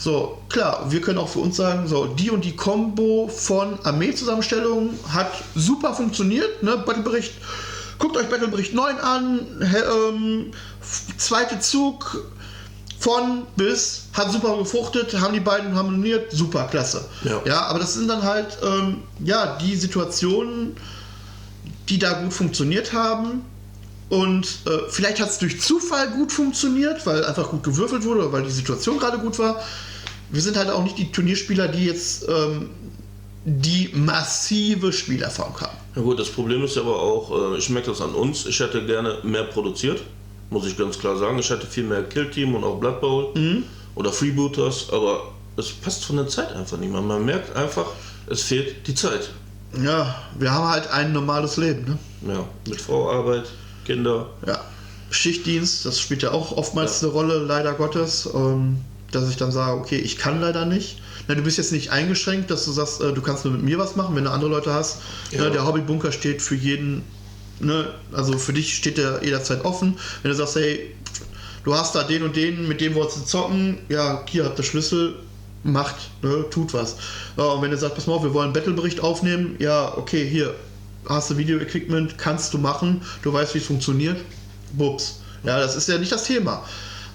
[0.00, 4.90] So, klar, wir können auch für uns sagen, so, die und die Combo von Armeezusammenstellung
[5.12, 6.78] hat super funktioniert, ne?
[6.86, 7.32] Battlebericht,
[7.98, 10.52] guckt euch Battlebericht 9 an, ähm,
[11.16, 12.24] zweite Zug,
[12.98, 17.04] von bis hat super gefruchtet, haben die beiden harmoniert, super, klasse.
[17.22, 17.40] Ja.
[17.44, 20.76] ja aber das sind dann halt ähm, ja die Situationen,
[21.88, 23.42] die da gut funktioniert haben.
[24.08, 28.32] Und äh, vielleicht hat es durch Zufall gut funktioniert, weil einfach gut gewürfelt wurde oder
[28.32, 29.62] weil die Situation gerade gut war.
[30.30, 32.70] Wir sind halt auch nicht die Turnierspieler, die jetzt ähm,
[33.44, 35.76] die massive Spielerfahrung haben.
[35.94, 38.58] Ja gut, das Problem ist ja aber auch, äh, ich merke das an uns, ich
[38.60, 40.00] hätte gerne mehr produziert,
[40.50, 41.38] muss ich ganz klar sagen.
[41.38, 43.34] Ich hätte viel mehr Kill Team und auch Blood Bowl
[43.94, 47.02] oder Freebooters, aber es passt von der Zeit einfach nicht mehr.
[47.02, 47.86] Man merkt einfach,
[48.28, 49.30] es fehlt die Zeit.
[49.82, 51.84] Ja, wir haben halt ein normales Leben,
[52.22, 52.34] ne?
[52.34, 53.44] Ja, mit Frau, Arbeit,
[53.84, 54.26] Kinder.
[54.46, 54.60] Ja.
[55.10, 58.28] Schichtdienst, das spielt ja auch oftmals eine Rolle, leider Gottes.
[58.34, 58.78] Ähm,
[59.10, 61.00] dass ich dann sage, okay, ich kann leider nicht.
[61.26, 63.78] Na, du bist jetzt nicht eingeschränkt, dass du sagst, äh, du kannst nur mit mir
[63.78, 64.98] was machen, wenn du andere Leute hast.
[65.30, 65.48] Ja.
[65.50, 67.02] Der Hobbybunker steht für jeden,
[67.60, 69.98] ne, also für dich steht der jederzeit offen.
[70.22, 70.94] Wenn du sagst, hey,
[71.64, 74.64] du hast da den und den, mit dem wolltest du zocken, ja, hier habt ihr
[74.64, 75.16] Schlüssel,
[75.62, 76.96] macht, ne, tut was.
[77.36, 80.28] Ja, und wenn du sagst, pass mal auf, wir wollen einen Battlebericht aufnehmen, ja, okay,
[80.28, 80.54] hier
[81.08, 84.18] hast du Video-Equipment, kannst du machen, du weißt, wie es funktioniert,
[84.72, 85.20] bups.
[85.44, 86.64] Ja, das ist ja nicht das Thema.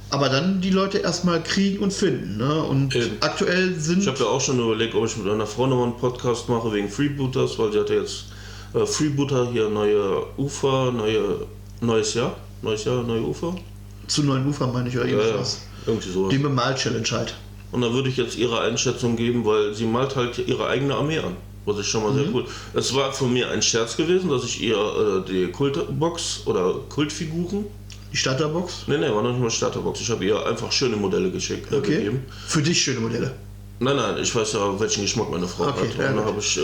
[0.09, 2.37] Aber dann die Leute erstmal kriegen und finden.
[2.37, 2.63] Ne?
[2.63, 3.17] Und Eben.
[3.21, 4.01] aktuell sind.
[4.01, 6.71] Ich habe ja auch schon überlegt, ob ich mit einer Frau nochmal einen Podcast mache
[6.71, 8.25] wegen Freebooters, weil sie hat ja jetzt
[8.73, 11.45] äh, Freebooter hier neue Ufer, neue,
[11.81, 13.55] neues Jahr, neues Jahr, neue Ufer.
[14.07, 15.61] zu neuen Ufern meine ich Ja, ja, irgendwas.
[15.85, 16.31] irgendwie sowas.
[16.31, 17.33] Die Bemal-Challenge halt.
[17.71, 21.19] Und da würde ich jetzt ihre Einschätzung geben, weil sie malt halt ihre eigene Armee
[21.19, 21.35] an.
[21.65, 22.45] Was ich schon mal sehr cool.
[22.73, 27.63] Es war von mir ein Scherz gewesen, dass ich ihr äh, die Kultbox oder Kultfiguren.
[28.11, 28.83] Die Starterbox.
[28.87, 30.01] Nee, nee, war noch nicht mal Starterbox.
[30.01, 31.71] Ich habe ihr einfach schöne Modelle geschickt.
[31.71, 31.95] Äh, Okay.
[31.95, 32.25] gegeben.
[32.47, 33.31] Für dich schöne Modelle.
[33.79, 35.97] Nein, nein, ich weiß ja, welchen Geschmack meine Frau Okay, hat.
[35.97, 36.31] ja, Und da gut.
[36.31, 36.61] habe ich, äh,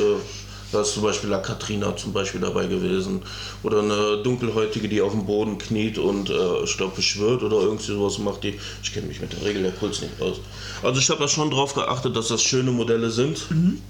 [0.72, 3.22] da ist zum Beispiel La Katrina zum Beispiel dabei gewesen.
[3.64, 6.34] Oder eine Dunkelhäutige, die auf dem Boden kniet und äh,
[6.78, 8.60] glaube beschwört oder irgendwie sowas macht die.
[8.84, 10.38] Ich kenne mich mit der Regel der Puls nicht aus.
[10.84, 13.50] Also ich habe da schon drauf geachtet, dass das schöne Modelle sind.
[13.50, 13.82] Mhm.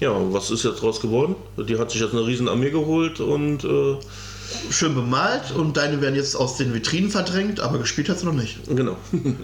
[0.00, 1.36] Ja, und was ist jetzt draus geworden?
[1.56, 3.96] Die hat sich jetzt eine riesen Armee geholt und äh,
[4.70, 8.34] Schön bemalt und deine werden jetzt aus den Vitrinen verdrängt, aber gespielt hat sie noch
[8.34, 8.58] nicht.
[8.66, 8.96] Genau.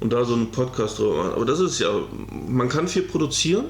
[0.00, 1.34] Und da so einen Podcast drüber machen.
[1.34, 1.88] Aber das ist ja,
[2.48, 3.66] man kann viel produzieren.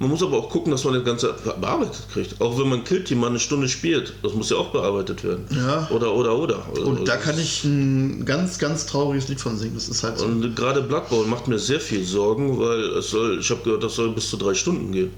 [0.00, 2.40] Man muss aber auch gucken, dass man das Ganze bearbeitet kriegt.
[2.40, 5.44] Auch wenn man Kill Team mal eine Stunde spielt, das muss ja auch bearbeitet werden.
[5.54, 5.88] Ja.
[5.90, 6.56] Oder, oder, oder.
[6.86, 9.74] Und da Also, kann ich ein ganz, ganz trauriges Lied von singen.
[9.74, 10.24] Das ist halt so.
[10.24, 13.84] Und gerade Blood Bowl macht mir sehr viel Sorgen, weil es soll, ich habe gehört,
[13.84, 15.10] das soll bis zu drei Stunden gehen.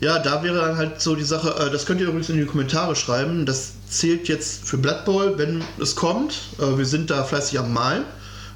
[0.00, 2.46] Ja, da wäre dann halt so die Sache, äh, das könnt ihr übrigens in die
[2.46, 3.44] Kommentare schreiben.
[3.44, 6.40] Das zählt jetzt für Blood Bowl, wenn es kommt.
[6.58, 8.04] Äh, wir sind da fleißig am Malen.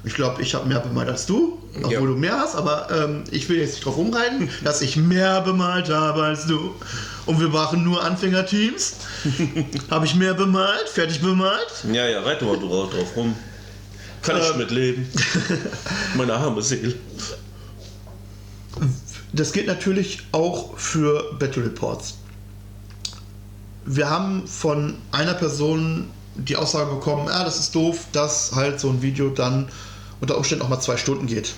[0.03, 1.99] Ich glaube, ich habe mehr bemalt als du, obwohl Ja.
[1.99, 5.89] du mehr hast, aber ähm, ich will jetzt nicht drauf rumreiten, dass ich mehr bemalt
[5.89, 6.75] habe als du.
[7.25, 8.95] Und wir machen nur Anfängerteams.
[9.91, 11.67] habe ich mehr bemalt, fertig bemalt.
[11.91, 13.35] Ja, ja, reite mal drauf, drauf rum.
[14.21, 14.57] Kann ich Ähm.
[14.57, 15.07] mitleben.
[16.15, 16.95] Meine arme Seele.
[19.33, 22.15] Das gilt natürlich auch für Battle Reports.
[23.85, 28.89] Wir haben von einer Person die Aussage bekommen, ja, das ist doof, dass halt so
[28.89, 29.69] ein Video dann
[30.21, 31.53] unter Umständen auch mal zwei Stunden geht.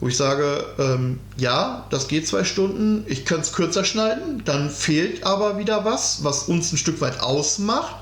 [0.00, 4.68] Wo ich sage, ähm, ja, das geht zwei Stunden, ich könnte es kürzer schneiden, dann
[4.70, 7.94] fehlt aber wieder was, was uns ein Stück weit ausmacht.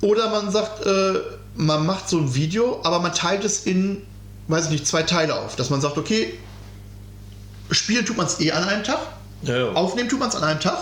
[0.00, 1.14] Oder man sagt, äh,
[1.56, 4.02] man macht so ein Video, aber man teilt es in,
[4.46, 5.56] weiß ich nicht, zwei Teile auf.
[5.56, 6.32] Dass man sagt, okay,
[7.70, 9.00] spielen tut man es eh an einem Tag,
[9.42, 9.72] Ja, ja.
[9.72, 10.78] aufnehmen tut man es an einem Tag.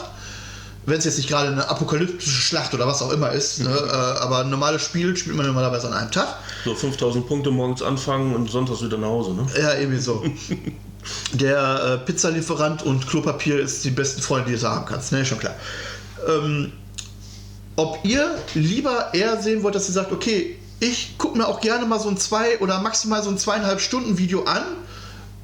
[0.86, 3.92] Wenn es jetzt nicht gerade eine apokalyptische Schlacht oder was auch immer ist, ne, äh,
[4.20, 6.36] aber ein normales Spiel spielt man normalerweise an einem Tag.
[6.64, 9.46] So 5000 Punkte morgens anfangen und sonntags wieder nach Hause, ne?
[9.60, 10.24] Ja, irgendwie so.
[11.32, 15.38] Der äh, Pizzalieferant und Klopapier ist die besten Freunde, die du haben kannst, ne, schon
[15.38, 15.54] klar.
[16.28, 16.72] Ähm,
[17.74, 21.84] ob ihr lieber eher sehen wollt, dass ihr sagt, okay, ich gucke mir auch gerne
[21.86, 24.62] mal so ein zwei oder maximal so ein zweieinhalb Stunden Video an,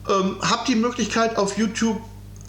[0.08, 2.00] ähm, habt die Möglichkeit auf YouTube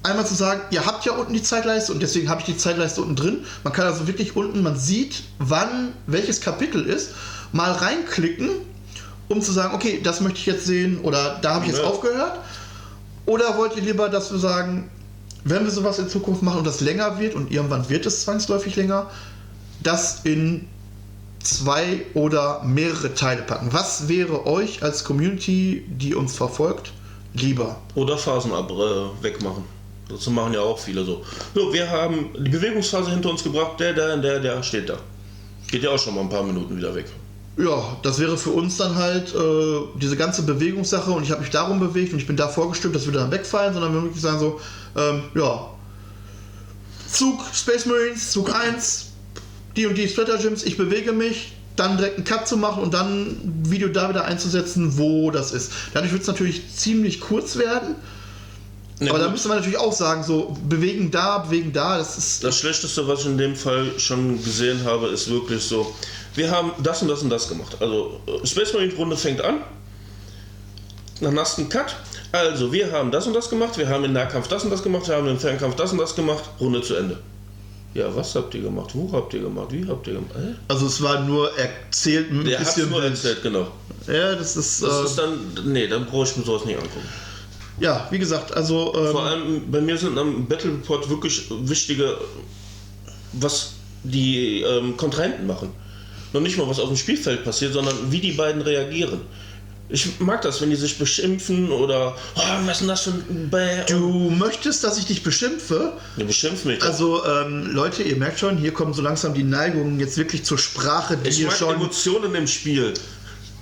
[0.03, 3.01] einmal zu sagen, ihr habt ja unten die Zeitleiste und deswegen habe ich die Zeitleiste
[3.01, 3.45] unten drin.
[3.63, 7.11] Man kann also wirklich unten, man sieht, wann welches Kapitel ist,
[7.53, 8.49] mal reinklicken,
[9.29, 11.87] um zu sagen, okay, das möchte ich jetzt sehen oder da habe ich jetzt Ja.
[11.87, 12.39] aufgehört.
[13.25, 14.89] Oder wollt ihr lieber, dass wir sagen,
[15.45, 18.75] wenn wir sowas in Zukunft machen und das länger wird und irgendwann wird es zwangsläufig
[18.75, 19.09] länger,
[19.81, 20.67] das in
[21.41, 23.71] zwei oder mehrere Teile packen.
[23.71, 26.93] Was wäre euch als Community, die uns verfolgt,
[27.33, 27.77] lieber.
[27.95, 29.63] Oder Phasen ab, äh, wegmachen.
[30.13, 31.23] Das machen ja auch viele so.
[31.53, 34.97] So, wir haben die Bewegungsphase hinter uns gebracht, der, der, der, der steht da.
[35.67, 37.05] Geht ja auch schon mal ein paar Minuten wieder weg.
[37.57, 41.51] Ja, das wäre für uns dann halt äh, diese ganze Bewegungssache und ich habe mich
[41.51, 44.39] darum bewegt und ich bin da vorgestimmt, dass wir dann wegfallen, sondern wir wirklich sagen
[44.39, 44.59] so,
[44.97, 45.69] ähm, ja,
[47.07, 49.11] Zug Space Marines, Zug 1,
[49.75, 52.93] die und die Splatter Gyms, ich bewege mich, dann direkt einen Cut zu machen und
[52.93, 55.71] dann ein Video da wieder einzusetzen, wo das ist.
[55.93, 57.95] Dadurch wird es natürlich ziemlich kurz werden.
[58.99, 59.33] Na aber da gut.
[59.33, 62.43] müsste man natürlich auch sagen, so bewegen da, bewegen da, das ist.
[62.43, 65.93] Das Schlechteste, was ich in dem Fall schon gesehen habe, ist wirklich so,
[66.35, 67.77] wir haben das und das und das gemacht.
[67.79, 69.61] Also äh, Space Marine Runde fängt an,
[71.21, 71.95] dann hast du einen Cut.
[72.31, 75.07] Also wir haben das und das gemacht, wir haben im Nahkampf das und das gemacht,
[75.07, 77.17] wir haben im Fernkampf das und das gemacht, Runde zu Ende.
[77.93, 78.89] Ja, was habt ihr gemacht?
[78.93, 79.67] Wo habt ihr gemacht?
[79.71, 80.31] Wie habt ihr gemacht?
[80.35, 80.55] Äh?
[80.67, 83.67] Also es war nur erzählt mit ein Der bisschen nur erzählt, genau.
[84.07, 84.81] Ja, das ist.
[84.81, 87.07] Das äh, ist dann, nee, dann brauche ich mir sowas nicht angucken.
[87.83, 88.93] Ja, wie gesagt, also.
[88.95, 92.17] Ähm, Vor allem bei mir sind am Battle Report wirklich wichtige,
[93.33, 93.73] was
[94.03, 95.69] die ähm, Kontrahenten machen.
[96.31, 99.21] Noch nicht mal, was auf dem Spielfeld passiert, sondern wie die beiden reagieren.
[99.89, 103.49] Ich mag das, wenn die sich beschimpfen oder, oh, was ist denn das für ein
[103.51, 103.83] Bäh?
[103.87, 105.93] Du möchtest, dass ich dich beschimpfe?
[106.17, 106.81] Die beschimpfen mich.
[106.81, 110.57] Also, ähm, Leute, ihr merkt schon, hier kommen so langsam die Neigungen jetzt wirklich zur
[110.57, 111.75] Sprache, die ich ihr mag schon.
[111.75, 112.93] Emotionen im Spiel.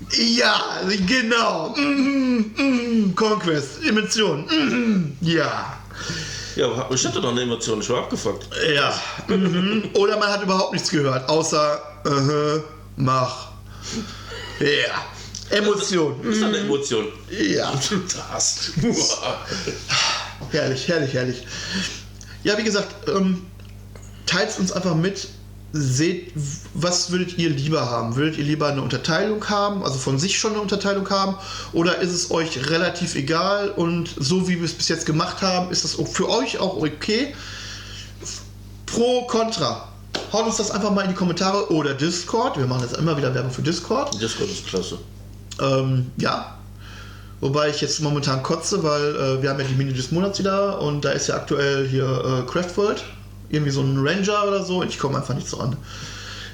[0.10, 1.76] Ja, genau.
[1.78, 4.46] Mm, mm, Conquest, Emotion.
[4.46, 5.78] Mm, ja.
[6.56, 8.50] Ja, ich hatte doch eine Emotion, ich war abgefuckt.
[8.74, 8.94] Ja.
[9.28, 9.90] Mhm.
[9.94, 12.62] Oder man hat überhaupt nichts gehört, außer uh
[12.98, 13.52] mach.
[14.60, 15.58] Ja.
[15.58, 16.16] Emotion.
[16.24, 17.08] Das ist eine Emotion.
[17.30, 17.72] Ja.
[18.30, 18.72] Das.
[20.52, 21.44] Herrlich, herrlich, herrlich.
[22.44, 23.46] Ja, wie gesagt, ähm,
[24.26, 25.28] teilt uns einfach mit.
[25.74, 26.34] Seht,
[26.74, 28.18] was würdet ihr lieber haben?
[28.18, 31.36] Würdet ihr lieber eine Unterteilung haben, also von sich schon eine Unterteilung haben?
[31.72, 35.72] Oder ist es euch relativ egal und so wie wir es bis jetzt gemacht haben,
[35.72, 37.34] ist das für euch auch okay?
[38.86, 39.88] Pro, Contra.
[40.34, 42.58] Haut uns das einfach mal in die Kommentare oder Discord.
[42.58, 44.22] Wir machen jetzt immer wieder Werbung für Discord.
[44.22, 44.98] Discord ist klasse.
[45.62, 46.58] Ähm, ja.
[47.40, 50.82] Wobei ich jetzt momentan kotze, weil äh, wir haben ja die Mini des Monats wieder
[50.82, 53.04] und da ist ja aktuell hier äh, Craftworld.
[53.52, 54.84] Irgendwie so ein Ranger oder so.
[54.84, 55.78] Ich komme einfach nicht so ran.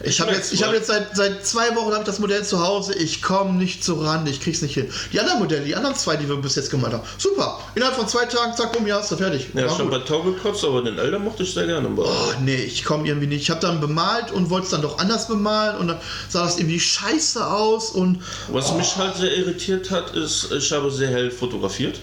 [0.04, 2.93] Ich habe jetzt, ich hab jetzt seit, seit zwei Wochen ich das Modell zu Hause.
[2.93, 4.28] Ich komme nicht so ran.
[4.28, 4.88] Ich krieg's nicht hin.
[5.12, 7.04] Die anderen Modelle, die anderen zwei, die wir bis jetzt gemacht haben.
[7.18, 7.60] Super.
[7.76, 9.48] Innerhalb von zwei Tagen, zack, bumm, ja, ist er fertig.
[9.54, 10.00] Ja, War schon gut.
[10.00, 11.89] bei Tau gekotzt, aber den Elder mochte ich sehr gerne.
[11.95, 12.06] Oh,
[12.41, 13.41] nee, ich komme irgendwie nicht.
[13.41, 15.98] Ich habe dann bemalt und wollte es dann doch anders bemalen und dann
[16.30, 20.91] sah das irgendwie scheiße aus und Was mich halt sehr irritiert hat, ist, ich habe
[20.91, 22.00] sehr hell fotografiert.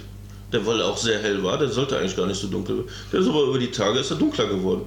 [0.52, 2.88] Der, weil er auch sehr hell war, der sollte eigentlich gar nicht so dunkel werden.
[3.12, 4.82] Der ist aber über die Tage ist er dunkler geworden.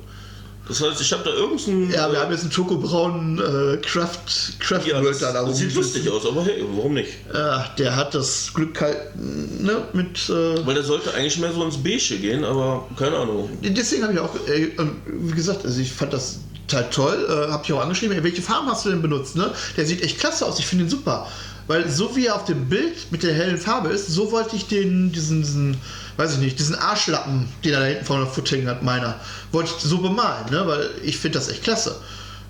[0.67, 1.91] Das heißt, ich habe da irgendeinen.
[1.91, 6.09] Ja, wir haben jetzt einen schokobraunen äh, Craft, Craft ja, das, da das sieht lustig
[6.09, 7.09] aus, aber hey, warum nicht?
[7.33, 10.29] Ja, der hat das Glück halt, ne, mit.
[10.29, 13.49] Äh, Weil der sollte eigentlich mehr so ins Beige gehen, aber keine Ahnung.
[13.61, 17.27] deswegen habe ich auch, äh, ähm, wie gesagt, also ich fand das total toll.
[17.29, 19.37] Äh, habe ich auch angeschrieben, ey, welche Farben hast du denn benutzt?
[19.37, 19.51] Ne?
[19.77, 21.27] Der sieht echt klasse aus, ich finde ihn super.
[21.67, 24.67] Weil so wie er auf dem Bild mit der hellen Farbe ist, so wollte ich
[24.67, 25.77] den, diesen, diesen,
[26.15, 28.83] weiß ich nicht, diesen Arschlappen, den er da hinten vorne auf der Foot hängen hat,
[28.83, 29.19] meiner,
[29.51, 30.65] wollte ich so bemalen, ne?
[30.65, 31.95] Weil ich finde das echt klasse.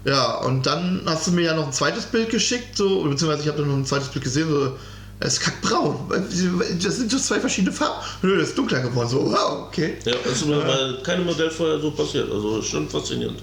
[0.06, 3.48] Ja, und dann hast du mir ja noch ein zweites Bild geschickt, so, beziehungsweise ich
[3.48, 4.78] habe dann noch ein zweites Bild gesehen, so,
[5.20, 5.96] es ist kackbraun.
[6.10, 8.06] Das sind so zwei verschiedene Farben.
[8.22, 9.10] Nö, das ist dunkler geworden.
[9.10, 9.96] So, wow, okay.
[10.06, 12.32] Ja, das ist mir bei keinem Modell vorher so passiert.
[12.32, 13.42] Also schon faszinierend.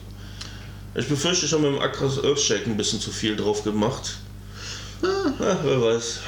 [0.94, 4.18] Ich befürchte, ich habe mit dem Akras Earthshake ein bisschen zu viel drauf gemacht.
[5.02, 6.20] Ah, wer weiß.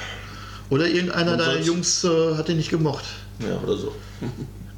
[0.71, 3.05] Oder irgendeiner Und deiner sonst- Jungs äh, hat den nicht gemocht.
[3.39, 3.93] Ja, oder so.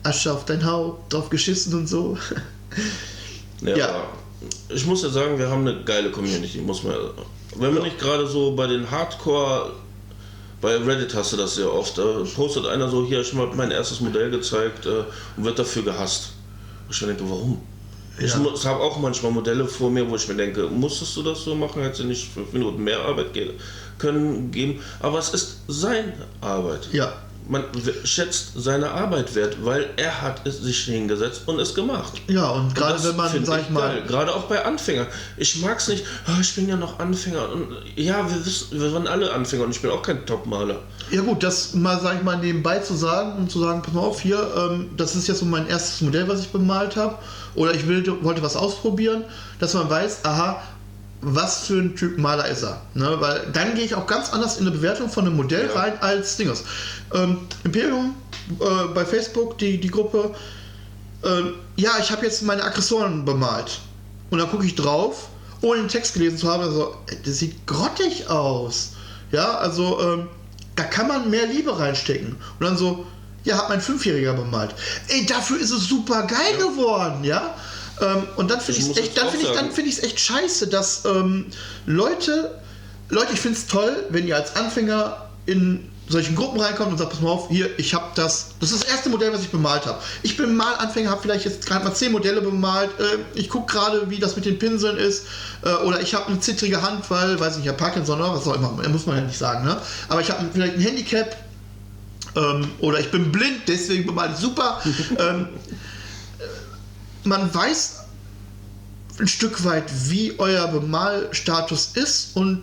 [0.02, 2.16] Asche auf dein Haupt, drauf geschissen und so.
[3.62, 4.04] Ja, Ja.
[4.68, 6.94] Ich muss ja sagen, wir haben eine geile Community, muss man.
[7.56, 7.88] Wenn man Ja.
[7.88, 9.72] nicht gerade so bei den Hardcore,
[10.60, 12.04] bei Reddit hast du das sehr oft, da
[12.36, 15.02] postet einer so, hier, ich habe mein erstes Modell gezeigt äh,
[15.36, 16.34] und wird dafür gehasst.
[16.86, 17.60] Und ich denke, warum?
[18.20, 18.70] Ich Ja.
[18.70, 21.82] habe auch manchmal Modelle vor mir, wo ich mir denke, musstest du das so machen,
[21.82, 23.50] hättest du nicht fünf Minuten mehr Arbeit ge
[23.98, 24.80] können geben.
[25.00, 26.88] Aber es ist seine Arbeit.
[26.92, 27.12] Ja.
[27.50, 27.64] Man
[28.04, 32.12] schätzt seine Arbeit wert, weil er hat es sich hingesetzt und es gemacht.
[32.28, 34.02] Ja, und gerade wenn man, sag ich mal, geil.
[34.06, 35.06] gerade auch bei Anfängern.
[35.38, 37.50] Ich mag es nicht, "Ah, ich bin ja noch Anfänger.
[37.50, 40.76] Und ja, wir wissen, wir waren alle Anfänger und ich bin auch kein Topmaler.
[41.10, 44.02] Ja gut, das mal, sag ich mal, nebenbei zu sagen und zu sagen, pass mal
[44.02, 47.16] auf, hier, ähm, das ist jetzt so mein erstes Modell, was ich bemalt habe.
[47.54, 49.24] Oder ich will, wollte was ausprobieren,
[49.58, 50.62] dass man weiß, aha,
[51.20, 52.80] was für ein Typ Maler ist er.
[52.94, 53.16] Ne?
[53.18, 55.80] Weil dann gehe ich auch ganz anders in eine Bewertung von einem Modell Ja.
[55.80, 56.64] rein als Dingers.
[57.12, 58.14] Ähm, Imperium
[58.60, 60.34] äh, bei Facebook, die, die Gruppe,
[61.24, 63.80] ähm, ja, ich habe jetzt meine Aggressoren bemalt.
[64.30, 65.28] Und dann gucke ich drauf,
[65.62, 66.94] ohne den Text gelesen zu haben, also,
[67.24, 68.92] das sieht grottig aus.
[69.32, 70.28] Ja, also, ähm,
[70.76, 72.36] da kann man mehr Liebe reinstecken.
[72.60, 73.04] Und dann so,
[73.48, 74.74] ja, hat mein Fünfjähriger bemalt.
[75.08, 76.66] Ey, dafür ist es super geil ja.
[76.66, 77.54] geworden, ja.
[78.00, 80.20] Ähm, und dann finde ich es echt, dann finde ich, dann finde ich es echt
[80.20, 81.46] scheiße, dass ähm,
[81.86, 82.60] Leute,
[83.08, 87.10] Leute, ich finde es toll, wenn ihr als Anfänger in solchen Gruppen reinkommt und sagt,
[87.10, 89.84] pass mal auf, hier, ich habe das, das ist das erste Modell, was ich bemalt
[89.86, 89.98] habe.
[90.22, 93.72] Ich bin mal Anfänger, habe vielleicht jetzt gerade mal zehn Modelle bemalt, äh, ich gucke
[93.72, 95.26] gerade, wie das mit den Pinseln ist,
[95.62, 98.46] äh, oder ich habe eine zittrige Hand, weil, weiß nicht, ich habe Parkinson oder was
[98.46, 99.80] auch immer, muss man ja nicht sagen, ne?
[100.08, 101.36] aber ich habe vielleicht ein Handicap,
[102.38, 104.80] ähm, oder ich bin blind, deswegen bemale ich super.
[105.18, 105.48] ähm,
[107.24, 107.96] man weiß
[109.20, 112.62] ein Stück weit, wie euer Bemalstatus ist und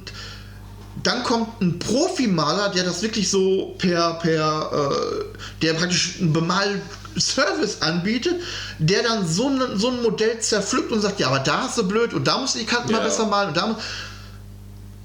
[1.03, 5.25] dann kommt ein Profimaler, der das wirklich so per, per äh,
[5.61, 8.35] der praktisch einen Bemalservice anbietet,
[8.79, 11.83] der dann so ein, so ein Modell zerpflückt und sagt, ja, aber da ist so
[11.83, 12.97] blöd und da musst du die Kanten ja.
[12.97, 13.77] mal besser malen und da muss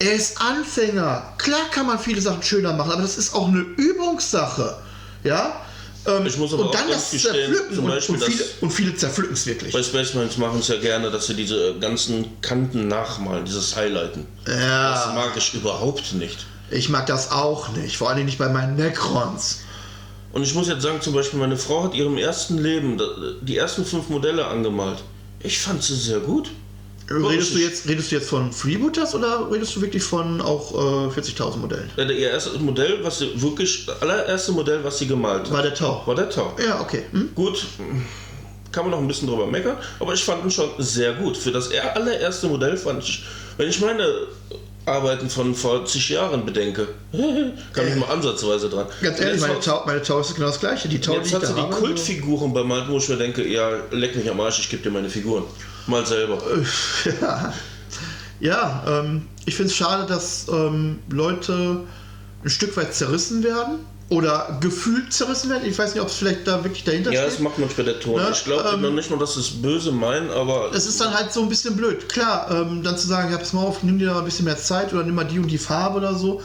[0.00, 1.34] er ist Anfänger.
[1.38, 4.76] Klar kann man viele Sachen schöner machen, aber das ist auch eine Übungssache.
[5.22, 5.60] Ja?
[6.06, 8.94] Ähm, ich muss aber und dann das zerpflücken zum Beispiel, und, und, viele, und viele
[8.94, 9.72] zerpflücken es wirklich.
[9.74, 14.26] Bei Spacemans machen es ja gerne, dass sie diese ganzen Kanten nachmalen, dieses Highlighten.
[14.46, 14.94] Ja.
[14.94, 16.46] Das mag ich überhaupt nicht.
[16.70, 19.60] Ich mag das auch nicht, vor allem nicht bei meinen Necrons.
[20.32, 22.98] Und ich muss jetzt sagen, zum Beispiel, meine Frau hat ihrem ersten Leben
[23.42, 24.98] die ersten fünf Modelle angemalt.
[25.40, 26.50] Ich fand sie sehr gut.
[27.12, 31.20] Redest du, jetzt, redest du jetzt von Freebooters oder redest du wirklich von auch äh,
[31.20, 31.90] 40.000 Modellen?
[31.96, 35.52] Ja, ihr erstes Modell, was sie wirklich, das allererste Modell, was sie gemalt hat.
[35.52, 36.02] War der Tau.
[36.06, 36.54] War der Tau.
[36.64, 37.02] Ja, okay.
[37.10, 37.30] Hm?
[37.34, 37.66] Gut,
[38.70, 41.36] kann man noch ein bisschen drüber meckern, aber ich fand ihn schon sehr gut.
[41.36, 43.24] Für das allererste Modell fand ich,
[43.60, 44.06] wenn ich meine
[44.86, 46.88] Arbeiten von vor zig Jahren bedenke,
[47.74, 48.86] kam ich mal ansatzweise dran.
[49.02, 50.88] Ganz ehrlich, meine Tau, meine Tau ist genau das gleiche.
[50.88, 54.16] Die Tau, jetzt hat sie die Kultfiguren beim Malten, wo ich mir denke, ja, leck
[54.16, 55.44] mich am Arsch, ich gebe dir meine Figuren.
[55.86, 56.38] Mal selber.
[57.20, 57.52] ja,
[58.40, 61.82] ja ähm, ich finde es schade, dass ähm, Leute
[62.42, 63.80] ein Stück weit zerrissen werden
[64.10, 65.66] oder gefühlt zerrissen werden.
[65.66, 67.30] Ich weiß nicht, ob es vielleicht da wirklich dahinter ja, steht.
[67.30, 68.20] Ja, das macht manchmal der Ton.
[68.20, 68.28] Ne?
[68.32, 70.72] Ich glaube ähm, nicht nur, dass es böse meinen, aber.
[70.74, 72.08] Es ist dann halt so ein bisschen blöd.
[72.08, 74.92] Klar, ähm, dann zu sagen, ja, pass mal auf, nimm dir ein bisschen mehr Zeit
[74.92, 76.42] oder nimm mal die und die Farbe oder so.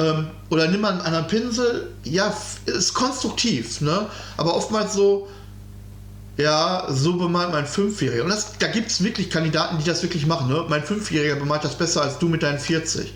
[0.00, 1.90] Ähm, oder nimm mal einen anderen Pinsel.
[2.02, 2.36] Ja,
[2.66, 4.06] ist konstruktiv, ne?
[4.36, 5.28] Aber oftmals so,
[6.36, 8.24] ja, so bemalt mein Fünfjähriger.
[8.24, 10.48] Und das, da gibt es wirklich Kandidaten, die das wirklich machen.
[10.48, 10.64] Ne?
[10.68, 13.12] Mein Fünfjähriger bemalt das besser als du mit deinen 40.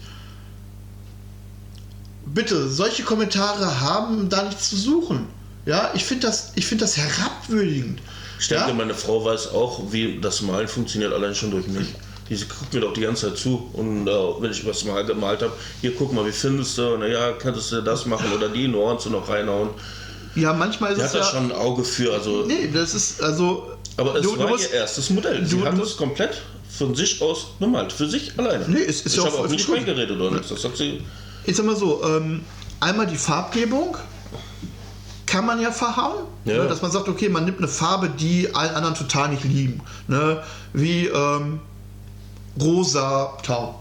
[2.34, 5.26] Bitte, solche Kommentare haben da nichts zu suchen.
[5.66, 8.00] Ja, ich finde das, find das herabwürdigend.
[8.38, 8.74] Ich denke, ja?
[8.74, 11.88] meine Frau weiß auch, wie das Malen funktioniert, allein schon durch mich.
[12.30, 15.42] Die guckt mir doch die ganze Zeit zu und äh, wenn ich was mal gemalt
[15.42, 19.12] habe, hier guck mal, wie findest du, naja, könntest du das machen oder die Nuancen
[19.12, 19.70] noch reinhauen.
[20.36, 21.08] Ja, manchmal ist die es.
[21.08, 22.12] hat ja, da schon ein Auge für.
[22.12, 23.72] Also, nee, das ist also.
[23.96, 25.44] Aber es du, war du musst, ihr erstes Modell.
[25.44, 27.92] Sie du, hat es komplett von sich aus bemalt.
[27.92, 28.64] Für sich alleine.
[28.68, 30.48] Nee, es ist ich habe auch nicht reingeredet oder nichts.
[30.50, 31.02] Das hat sie.
[31.44, 32.44] Ich sag mal so: ähm,
[32.80, 33.96] einmal die Farbgebung
[35.30, 36.24] kann man ja verhauen.
[36.44, 36.58] Ja.
[36.58, 39.80] Ne, dass man sagt, okay, man nimmt eine Farbe, die allen anderen total nicht liegen.
[40.08, 40.42] Ne?
[40.72, 41.60] Wie ähm,
[42.60, 43.78] rosa Tau.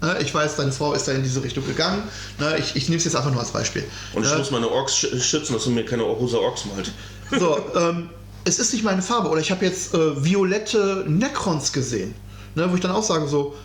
[0.00, 2.02] Ne, ich weiß, deine Frau ist da in diese Richtung gegangen.
[2.38, 3.84] Ne, ich, ich nehme es jetzt einfach nur als Beispiel.
[4.14, 4.38] Und ich ne?
[4.38, 6.92] muss meine Orks schützen, dass du mir keine rosa Orks malt.
[7.38, 8.10] So, ähm,
[8.44, 9.28] es ist nicht meine Farbe.
[9.28, 12.14] Oder ich habe jetzt äh, violette Necrons gesehen.
[12.54, 13.56] Ne, wo ich dann auch sage so,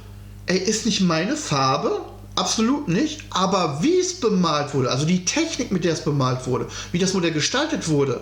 [0.47, 2.01] ey, ist nicht meine Farbe,
[2.36, 3.22] absolut nicht.
[3.30, 7.14] Aber wie es bemalt wurde, also die Technik, mit der es bemalt wurde, wie das
[7.14, 8.22] Modell gestaltet wurde,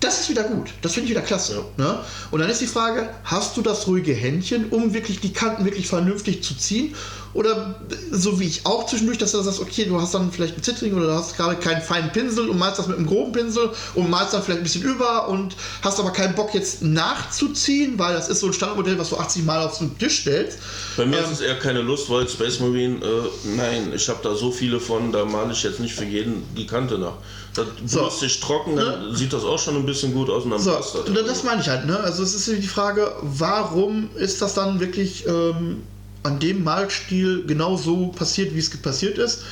[0.00, 0.68] das ist wieder gut.
[0.82, 1.64] Das finde ich wieder klasse.
[1.76, 1.98] Ne?
[2.30, 5.88] Und dann ist die Frage, hast du das ruhige Händchen, um wirklich die Kanten wirklich
[5.88, 6.94] vernünftig zu ziehen?
[7.34, 7.74] Oder
[8.10, 10.94] so wie ich auch zwischendurch, dass du sagst, okay, du hast dann vielleicht einen Zittring
[10.94, 14.08] oder du hast gerade keinen feinen Pinsel und malst das mit einem groben Pinsel und
[14.08, 18.28] malst dann vielleicht ein bisschen über und hast aber keinen Bock jetzt nachzuziehen, weil das
[18.28, 20.58] ist so ein Standardmodell, was du 80 Mal auf den Tisch stellst.
[20.96, 24.20] Bei mir ähm, ist es eher keine Lust, weil Space Marine, äh, nein, ich habe
[24.22, 27.18] da so viele von, da male ich jetzt nicht für jeden die Kante nach.
[27.58, 28.00] Das so.
[28.00, 29.16] lustig trocken, dann ne?
[29.16, 30.72] sieht das auch schon ein bisschen gut aus und dann so.
[30.72, 31.04] passt das.
[31.26, 31.98] Das meine ich halt, ne?
[31.98, 35.82] Also es ist die Frage, warum ist das dann wirklich ähm,
[36.22, 39.42] an dem Malstil genau so passiert, wie es passiert ist?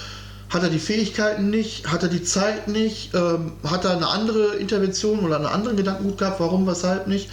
[0.48, 1.88] Hat er die Fähigkeiten nicht?
[1.88, 3.12] Hat er die Zeit nicht?
[3.14, 6.40] Ähm, hat er eine andere Intervention oder einen anderen Gedankengut gehabt?
[6.40, 7.28] Warum, weshalb nicht?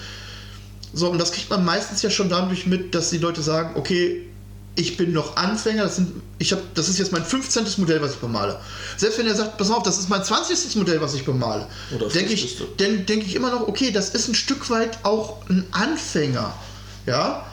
[0.94, 4.28] So, und das kriegt man meistens ja schon dadurch mit, dass die Leute sagen, okay,
[4.76, 7.66] ich bin noch Anfänger, das, sind, ich hab, das ist jetzt mein 15.
[7.78, 8.60] Modell, was ich bemale.
[8.98, 10.76] Selbst wenn er sagt, pass auf, das ist mein 20.
[10.78, 11.68] Modell, was ich bemale,
[12.14, 15.66] denke ich, denk, denk ich immer noch, okay, das ist ein Stück weit auch ein
[15.72, 16.54] Anfänger.
[17.06, 17.46] Ja?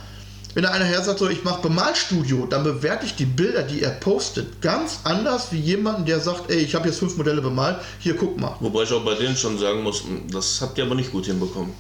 [0.55, 3.83] Wenn da einer her sagt, so, ich mache Bemalstudio, dann bewerte ich die Bilder, die
[3.83, 7.77] er postet, ganz anders wie jemanden, der sagt, ey, ich habe jetzt fünf Modelle bemalt,
[8.01, 8.57] hier guck mal.
[8.61, 11.73] Wobei ich auch bei denen schon sagen muss, das habt ihr aber nicht gut hinbekommen.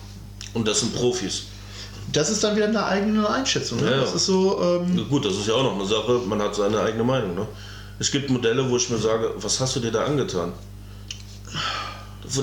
[0.52, 1.44] Und das sind Profis.
[2.12, 3.80] Das ist dann wieder eine eigene Einschätzung.
[3.80, 3.90] Ne?
[3.90, 4.60] Ja, das ist so.
[4.62, 7.34] Ähm Gut, das ist ja auch noch eine Sache, man hat seine eigene Meinung.
[7.34, 7.46] Ne?
[7.98, 10.52] Es gibt Modelle, wo ich mir sage, was hast du dir da angetan?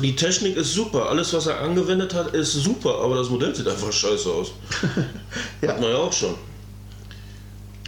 [0.02, 3.68] die Technik ist super, alles was er angewendet hat ist super, aber das Modell sieht
[3.68, 4.52] einfach scheiße aus.
[5.62, 5.70] Ja.
[5.70, 6.36] Hat man ja auch schon.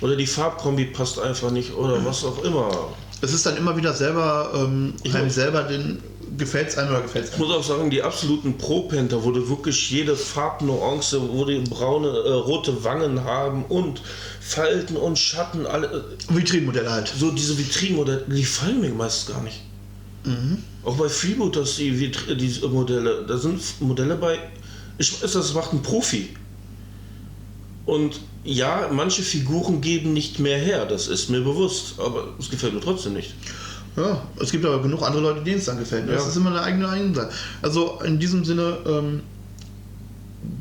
[0.01, 2.69] Oder die Farbkombi passt einfach nicht oder was auch immer.
[3.21, 6.01] Es ist dann immer wieder selber, ähm, Ich einem selber den
[6.39, 9.47] gefällt es einem oder gefällt es Ich muss auch sagen, die absoluten Pro-Panther, wo du
[9.47, 14.01] wirklich jede Farbnuance, wo die braune, äh, rote Wangen haben und
[14.41, 17.13] Falten und Schatten, alle, äh, Vitrinenmodelle halt.
[17.15, 19.61] so diese Vitrinenmodelle, die fallen mir meist gar nicht.
[20.83, 24.37] Auch bei Freebooters, die, Vitri- die Modelle, da sind Modelle bei,
[24.97, 26.29] ich weiß, das macht ein Profi.
[27.85, 32.73] Und ja, manche Figuren geben nicht mehr her, das ist mir bewusst, aber es gefällt
[32.73, 33.33] mir trotzdem nicht.
[33.99, 36.07] Ja, es gibt aber genug andere Leute, denen es dann gefällt.
[36.09, 36.29] Das Ja.
[36.29, 37.27] ist immer eine eigene Einsicht.
[37.61, 39.21] Also in diesem Sinne, ähm,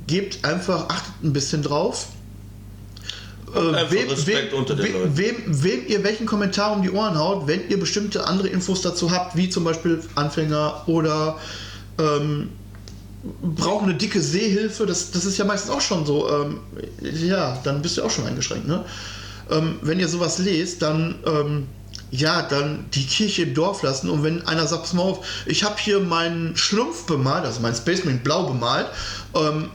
[0.07, 2.09] gebt einfach, achtet ein bisschen drauf.
[3.55, 5.17] Äh, wem, Leuten.
[5.17, 9.11] wem, wem ihr welchen Kommentar um die Ohren haut, wenn ihr bestimmte andere Infos dazu
[9.11, 11.37] habt, wie zum Beispiel Anfänger oder
[11.99, 12.51] ähm,
[13.43, 16.59] brauchen eine dicke Sehhilfe, das, das ist ja meistens auch schon so, ähm,
[17.01, 18.69] ja, dann bist du auch schon eingeschränkt.
[18.69, 18.85] Ne?
[19.51, 21.67] Ähm, wenn ihr sowas lest, dann ähm,
[22.11, 25.63] ja, dann die Kirche im Dorf lassen und wenn einer sagt, pass mal auf, ich
[25.65, 28.87] habe hier meinen Schlumpf bemalt, also mein Space Marine blau bemalt,
[29.35, 29.71] ähm,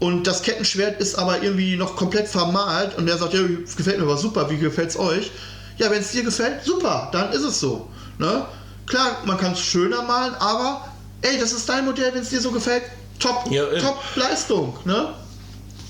[0.00, 3.40] und das Kettenschwert ist aber irgendwie noch komplett vermalt und der sagt, ja,
[3.76, 5.30] gefällt mir aber super, wie gefällt's euch?
[5.78, 7.88] Ja, wenn es dir gefällt, super, dann ist es so.
[8.18, 8.44] Ne?
[8.86, 10.88] Klar, man kann es schöner malen, aber
[11.22, 12.82] ey, das ist dein Modell, wenn es dir so gefällt,
[13.18, 13.80] top, Ja, eben.
[13.80, 14.76] top Leistung.
[14.84, 15.14] Ne?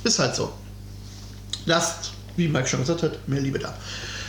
[0.04, 0.52] Ist halt so.
[1.66, 3.74] Lasst, wie Mike schon gesagt hat, mehr Liebe da.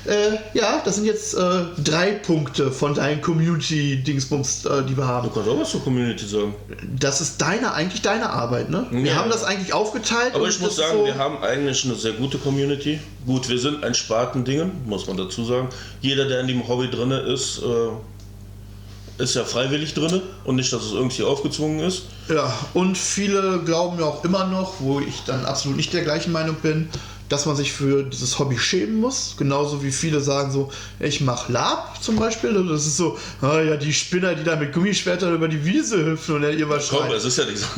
[0.06, 5.28] Äh, ja, das sind jetzt äh, drei Punkte von deinen Community-Dingsbums, äh, die wir haben.
[5.28, 6.54] Du kannst auch was zur Community sagen.
[7.00, 8.86] Das ist deine, eigentlich deine Arbeit, ne?
[8.92, 9.16] Wir Ja.
[9.16, 10.36] haben das eigentlich aufgeteilt.
[10.36, 13.00] Aber ich muss sagen, so- wir haben eigentlich eine sehr gute Community.
[13.26, 15.70] Gut, wir sind ein Spartendingen, muss man dazu sagen.
[16.02, 20.84] Jeder, der in dem Hobby drin ist, äh, ist ja freiwillig drin und nicht, dass
[20.84, 22.04] es irgendwie aufgezwungen ist.
[22.30, 26.32] Ja, und viele glauben ja auch immer noch, wo ich dann absolut nicht der gleichen
[26.34, 26.90] Meinung bin,
[27.30, 29.36] dass man sich für dieses Hobby schämen muss.
[29.38, 32.54] Genauso wie viele sagen so, ich mache Lab zum Beispiel.
[32.68, 36.36] Das ist so, ah ja, die Spinner, die da mit Gummischwertern über die Wiese hüpfen
[36.36, 37.68] und dann ihr was Komm, es ist ja nicht so.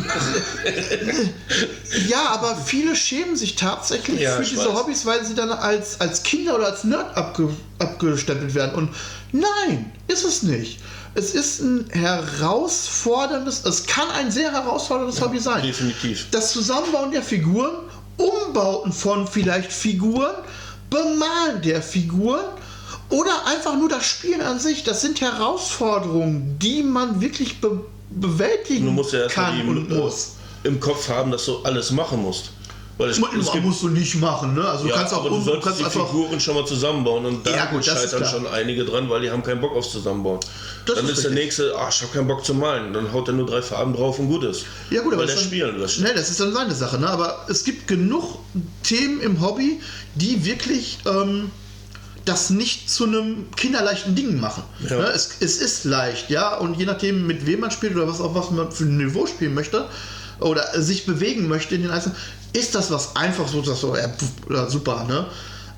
[2.07, 4.73] Ja, aber viele schämen sich tatsächlich Ja, für diese weiß.
[4.73, 8.75] Hobbys, weil sie dann als, als Kinder oder als Nerd abge, abgestempelt werden.
[8.75, 8.89] Und
[9.31, 10.79] nein, ist es nicht.
[11.15, 15.63] Es ist ein herausforderndes, es kann ein sehr herausforderndes Hobby sein.
[15.63, 16.27] Definitiv.
[16.29, 17.71] Das Zusammenbauen der Figuren,
[18.17, 20.33] Umbauten von vielleicht Figuren,
[20.89, 22.45] Bemalen der Figuren
[23.09, 28.85] oder einfach nur das Spielen an sich, das sind Herausforderungen, die man wirklich be bewältigen
[28.85, 30.35] Du musst ja erstmal kann die und muss.
[30.63, 32.51] im Kopf haben, dass du alles machen musst.
[32.97, 34.67] Weil es, es gibt, musst du nicht machen, ne?
[34.67, 36.65] Also du ja, kannst auch aber du um, du kannst die einfach Figuren schon mal
[36.65, 40.39] zusammenbauen und da Ja, scheitern schon einige dran, weil die haben keinen Bock aufs Zusammenbauen.
[40.85, 42.93] Das dann ist ist, der nächste, ach, ich habe keinen Bock zu malen.
[42.93, 44.65] Dann haut er nur drei Farben drauf und gut ist.
[44.89, 45.99] Ja gut, aber weil der das ist spielen dann, lässt.
[45.99, 47.07] ne, das ist dann seine Sache, ne?
[47.07, 48.39] Aber es gibt genug
[48.81, 49.79] Themen im Hobby,
[50.15, 51.51] die wirklich ähm,
[52.25, 54.63] das nicht zu einem kinderleichten Ding machen.
[54.89, 54.97] Ja.
[54.97, 55.05] Ne?
[55.13, 58.35] Es, es ist leicht, ja, und je nachdem, mit wem man spielt oder was auch
[58.35, 59.87] was man für ein Niveau spielen möchte
[60.39, 62.15] oder sich bewegen möchte in den einzelnen,
[62.57, 65.25] ist das was einfach so, das so, ja, super, ne?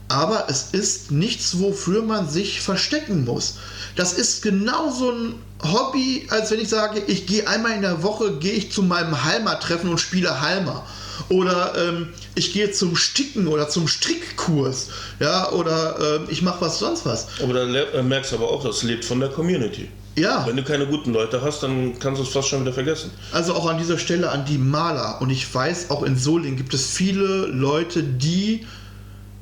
[0.08, 3.56] Aber es ist nichts, wofür man sich verstecken muss.
[3.96, 8.38] Das ist genauso ein Hobby, als wenn ich sage, ich gehe einmal in der Woche,
[8.38, 10.84] gehe ich zu meinem Halmer-Treffen und spiele Halmer.
[11.30, 14.88] Oder ähm, ich gehe zum Sticken oder zum Strickkurs.
[15.20, 17.28] Ja, oder ähm, ich mache was sonst was.
[17.44, 19.90] Aber da le- äh, merkst du aber auch, das lebt von der Community.
[20.20, 23.12] Ja, Wenn du keine guten Leute hast, dann kannst du es fast schon wieder vergessen.
[23.32, 25.22] also auch an dieser Stelle an die Maler.
[25.22, 28.66] Und ich weiß, auch in Solingen gibt es viele Leute, die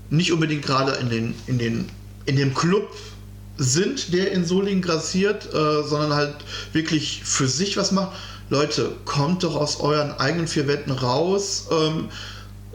[0.09, 1.89] nicht unbedingt gerade in, den, in, den,
[2.25, 2.89] in dem Club
[3.57, 6.35] sind, der in Solingen grassiert, äh, sondern halt
[6.73, 8.11] wirklich für sich was macht.
[8.49, 11.67] Leute, kommt doch aus euren eigenen vier Wänden raus.
[11.71, 12.09] Ähm,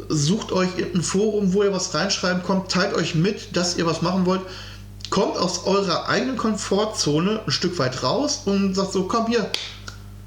[0.09, 4.03] sucht euch irgendein Forum, wo ihr was reinschreiben kommt, teilt euch mit, dass ihr was
[4.03, 4.43] machen wollt.
[5.13, 9.51] Kommt aus eurer eigenen Komfortzone ein Stück weit raus und sagt so, komm hier,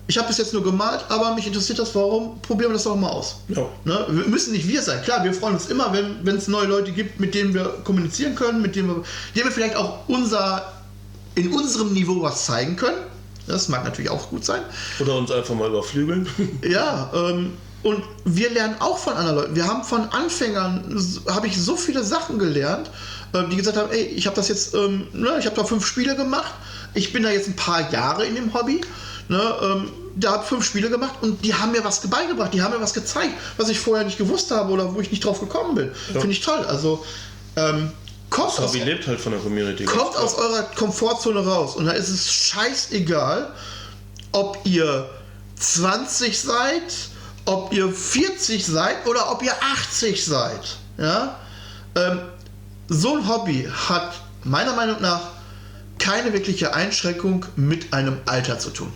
[0.05, 2.95] ich habe bis jetzt nur gemalt, aber mich interessiert das, warum, probieren wir das doch
[2.95, 3.37] mal aus.
[3.47, 3.65] Ja.
[3.83, 4.05] Ne?
[4.09, 5.01] Wir müssen nicht wir sein.
[5.01, 8.61] Klar, wir freuen uns immer, wenn es neue Leute gibt, mit denen wir kommunizieren können,
[8.61, 9.03] mit denen wir,
[9.35, 10.71] denen wir vielleicht auch unser,
[11.33, 13.07] in unserem Niveau was zeigen können.
[13.47, 14.61] Das mag natürlich auch gut sein.
[14.99, 16.27] Oder uns einfach mal überflügeln.
[16.63, 19.55] Ja, ähm, und wir lernen auch von anderen Leuten.
[19.55, 20.95] Wir haben von Anfängern,
[21.27, 22.91] habe ich so viele Sachen gelernt,
[23.43, 26.15] die gesagt haben, ey, ich habe das jetzt, ähm, ne, ich habe da fünf Spiele
[26.15, 26.53] gemacht,
[26.93, 28.81] ich bin da jetzt ein paar Jahre in dem Hobby,
[29.27, 32.73] ne, ähm, da habe fünf Spiele gemacht und die haben mir was beigebracht, die haben
[32.73, 35.75] mir was gezeigt, was ich vorher nicht gewusst habe oder wo ich nicht drauf gekommen
[35.75, 35.91] bin.
[36.13, 36.21] Ja.
[36.21, 36.63] Finde ich toll.
[36.65, 37.03] Also
[37.57, 37.91] ähm,
[38.29, 39.83] kommt, Das aus, Hobby lebt halt von der Community.
[39.85, 43.51] kommt aus eurer Komfortzone raus und da ist es scheißegal,
[44.31, 45.09] ob ihr
[45.59, 46.83] 20 seid,
[47.45, 50.77] ob ihr 40 seid oder ob ihr 80 seid.
[50.97, 51.37] Ja?
[51.95, 52.19] Ähm,
[52.87, 54.13] so ein Hobby hat
[54.43, 55.21] meiner Meinung nach
[55.97, 58.91] keine wirkliche Einschränkung mit einem Alter zu tun.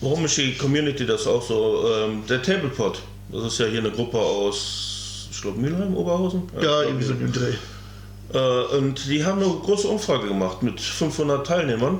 [0.00, 1.84] Warum ist die Community das auch so?
[1.92, 6.44] Ähm, der Tablepot, das ist ja hier eine Gruppe aus, ich glaube, Mülheim, Oberhausen?
[6.60, 7.52] Ja, irgendwie so ein Dreh.
[8.32, 11.98] Äh, und die haben eine große Umfrage gemacht mit 500 Teilnehmern.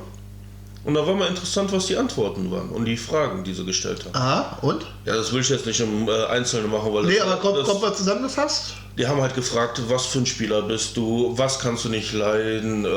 [0.83, 4.03] Und da war mal interessant, was die Antworten waren und die Fragen, die sie gestellt
[4.05, 4.15] haben.
[4.15, 4.83] Aha, und?
[5.05, 7.57] Ja, das will ich jetzt nicht im äh, Einzelnen machen, weil Nee, das, aber kommt,
[7.57, 8.73] das, kommt mal zusammengefasst?
[8.97, 12.85] die haben halt gefragt, was für ein Spieler bist du, was kannst du nicht leiden,
[12.85, 12.89] äh,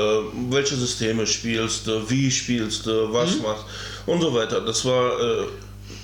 [0.50, 3.64] welche Systeme spielst du, wie spielst du, was machst
[4.06, 4.60] und so weiter.
[4.60, 5.44] Das war, äh,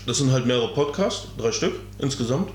[0.07, 2.51] das sind halt mehrere Podcasts, drei Stück insgesamt.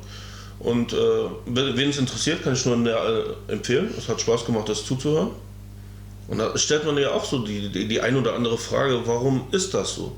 [0.60, 0.98] Und äh,
[1.46, 3.94] wen es interessiert, kann ich nur äh, empfehlen.
[3.98, 5.32] Es hat Spaß gemacht, das zuzuhören.
[6.28, 9.48] Und da stellt man ja auch so die, die, die ein oder andere Frage, warum
[9.52, 10.16] ist das so?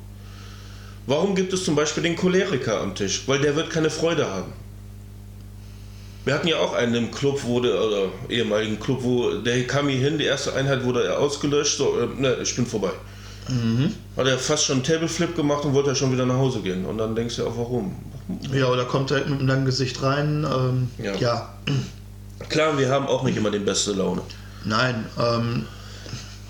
[1.05, 3.24] Warum gibt es zum Beispiel den Choleriker am Tisch?
[3.28, 4.53] Weil der wird keine Freude haben.
[6.26, 9.88] Wir hatten ja auch einen im Club, wo der, oder ehemaligen Club, wo der kam
[9.88, 12.91] hier hin, die erste Einheit wurde er ausgelöscht, so, äh, ne, ich bin vorbei.
[14.18, 16.86] Hat er fast schon einen Tableflip gemacht und wollte ja schon wieder nach Hause gehen.
[16.86, 17.95] Und dann denkst du auch, warum?
[18.51, 20.45] Ja, oder kommt direkt mit einem langen Gesicht rein.
[20.45, 21.16] Ähm, Ja.
[21.16, 21.53] ja.
[22.49, 24.22] Klar, wir haben auch nicht immer die beste Laune.
[24.66, 25.66] Nein, ähm,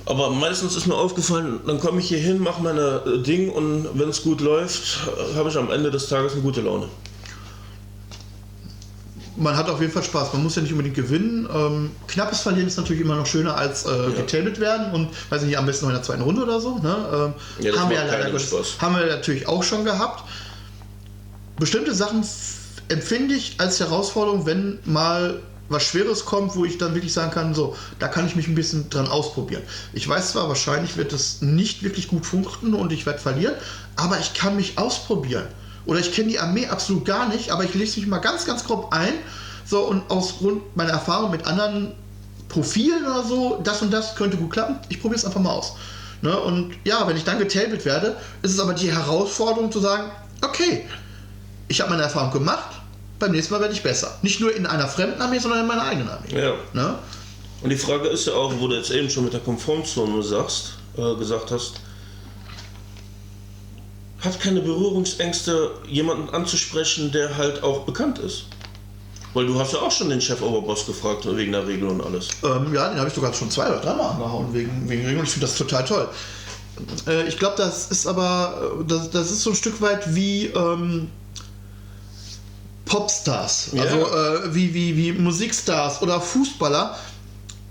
[0.08, 3.88] Aber meistens ist mir aufgefallen, dann komme ich hier hin, mache meine äh, Ding und
[3.93, 6.88] wenn es gut läuft, äh, habe ich am Ende des Tages eine gute Laune.
[9.36, 10.34] man hat auf jeden Fall Spaß.
[10.34, 11.47] Man muss ja nicht unbedingt gewinnen.
[11.53, 15.49] Ähm, knappes Verlieren ist natürlich immer noch schöner als äh, getabelt werden und weiß ich
[15.49, 16.78] nicht, am besten noch in der zweiten Runde oder so.
[16.80, 17.34] Ne?
[17.60, 18.78] Ähm, Ja, haben, wir ja leider Spaß.
[18.80, 20.24] haben wir natürlich auch schon gehabt.
[21.60, 22.24] Bestimmte Sachen
[22.88, 25.39] empfinde ich als Herausforderung, wenn mal
[25.70, 28.55] was Schweres kommt, wo ich dann wirklich sagen kann, so, da kann ich mich ein
[28.55, 29.63] bisschen dran ausprobieren.
[29.93, 33.55] Ich weiß zwar, wahrscheinlich wird es nicht wirklich gut funktionieren und ich werde verlieren,
[33.95, 35.47] aber ich kann mich ausprobieren.
[35.86, 38.63] Oder ich kenne die Armee absolut gar nicht, aber ich lese mich mal ganz, ganz
[38.65, 39.13] grob ein.
[39.65, 41.93] So, und aus Grund meiner Erfahrung mit anderen
[42.49, 44.78] Profilen oder so, das und das könnte gut klappen.
[44.89, 45.74] Ich probiere es einfach mal aus.
[46.22, 46.38] Ne?
[46.38, 50.09] Und ja, wenn ich dann getabelt werde, ist es aber die Herausforderung zu sagen,
[50.41, 50.86] okay,
[51.68, 52.76] ich habe meine Erfahrung gemacht,
[53.20, 54.18] beim nächsten Mal werde ich besser.
[54.22, 56.39] Nicht nur in einer fremden Armee, sondern in meiner eigenen Armee.
[56.39, 56.53] Ja.
[56.74, 56.95] Ne?
[57.61, 60.74] Und die Frage ist ja auch, wo du jetzt eben schon mit der Komfortzone sagst,
[60.97, 61.74] äh, gesagt hast,
[64.20, 68.45] hat keine Berührungsängste, jemanden anzusprechen, der halt auch bekannt ist.
[69.34, 72.30] Weil du hast ja auch schon den Chef-Oberboss gefragt wegen der Regel und alles.
[72.43, 75.24] Ähm, ja, den habe ich sogar schon zwei oder dreimal angehauen wegen, wegen Regeln.
[75.24, 76.09] Ich finde das total toll.
[77.07, 80.47] Äh, ich glaube, das ist aber, äh, das, das ist so ein Stück weit wie
[80.47, 81.09] ähm,
[82.88, 83.83] Popstars, Ja.
[83.83, 86.97] also äh, wie, wie, wie Musikstars oder Fußballer.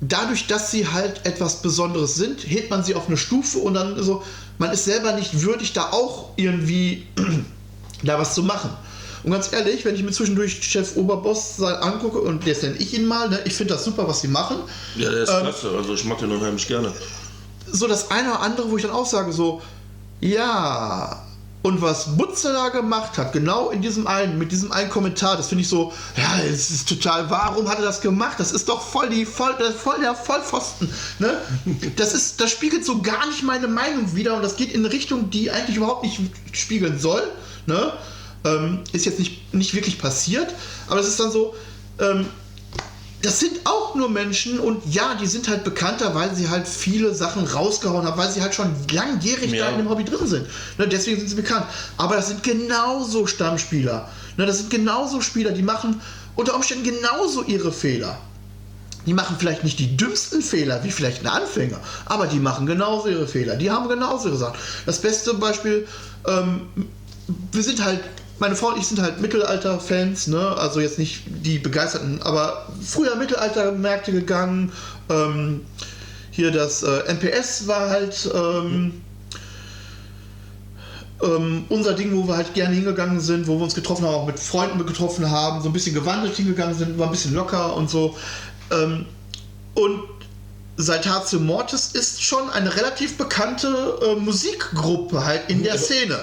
[0.00, 4.02] Dadurch, dass sie halt etwas Besonderes sind, hebt man sie auf eine Stufe und dann
[4.02, 4.22] so,
[4.58, 7.06] man ist selber nicht würdig, da auch irgendwie
[8.02, 8.70] da was zu machen.
[9.24, 13.06] Und ganz ehrlich, wenn ich mir zwischendurch Chef Oberboss angucke und jetzt nenne ich ihn
[13.06, 14.58] mal, ne, ich finde das super, was sie machen.
[14.96, 16.92] Ja, der ist Ähm, klasse, also ich mag den unheimlich gerne.
[17.72, 19.62] So das eine oder andere, wo ich dann auch sage, so,
[20.20, 21.25] ja,
[21.66, 25.48] und was Butzer da gemacht hat, genau in diesem einen, mit diesem einen Kommentar, das
[25.48, 28.38] finde ich so, ja, es ist total, warum hat er das gemacht?
[28.38, 30.88] Das ist doch voll die, voll, voll der Vollpfosten,
[31.18, 31.36] ne?
[31.96, 34.94] Das ist, das spiegelt so gar nicht meine Meinung wider und das geht in eine
[34.94, 36.20] Richtung, die eigentlich überhaupt nicht
[36.52, 37.24] spiegeln soll,
[37.66, 37.92] ne?
[38.44, 40.54] Ähm, ist jetzt nicht, nicht wirklich passiert,
[40.86, 41.56] aber es ist dann so,
[41.98, 42.26] ähm,
[43.22, 47.14] das sind auch nur Menschen und ja, die sind halt bekannter, weil sie halt viele
[47.14, 49.64] Sachen rausgehauen haben, weil sie halt schon langjährig Ja.
[49.66, 50.46] da in dem Hobby drin sind.
[50.78, 51.66] Ne, deswegen sind sie bekannt.
[51.96, 54.08] Aber das sind genauso Stammspieler.
[54.36, 56.00] Ne, das sind genauso Spieler, die machen
[56.36, 58.18] unter Umständen genauso ihre Fehler.
[59.06, 63.08] Die machen vielleicht nicht die dümmsten Fehler, wie vielleicht ein Anfänger, aber die machen genauso
[63.08, 63.54] ihre Fehler.
[63.56, 64.58] Die haben genauso ihre Sachen.
[64.84, 65.86] Das beste Beispiel,
[66.26, 66.62] ähm,
[67.52, 68.00] wir sind halt,
[68.38, 70.56] meine Frau und ich sind halt Mittelalter-Fans, ne?
[70.58, 74.72] also jetzt nicht die Begeisterten, aber früher Mittelalter-Märkte gegangen.
[75.08, 75.62] Ähm,
[76.30, 79.00] hier das äh, MPS war halt ähm,
[81.22, 84.26] ähm, unser Ding, wo wir halt gerne hingegangen sind, wo wir uns getroffen haben, auch
[84.26, 87.88] mit Freunden getroffen haben, so ein bisschen gewandelt hingegangen sind, war ein bisschen locker und
[87.88, 88.16] so.
[88.70, 89.06] Ähm,
[89.74, 90.02] und
[90.78, 95.80] Saltatio Mortis ist schon eine relativ bekannte äh, Musikgruppe halt in der Ja.
[95.80, 96.18] Szene.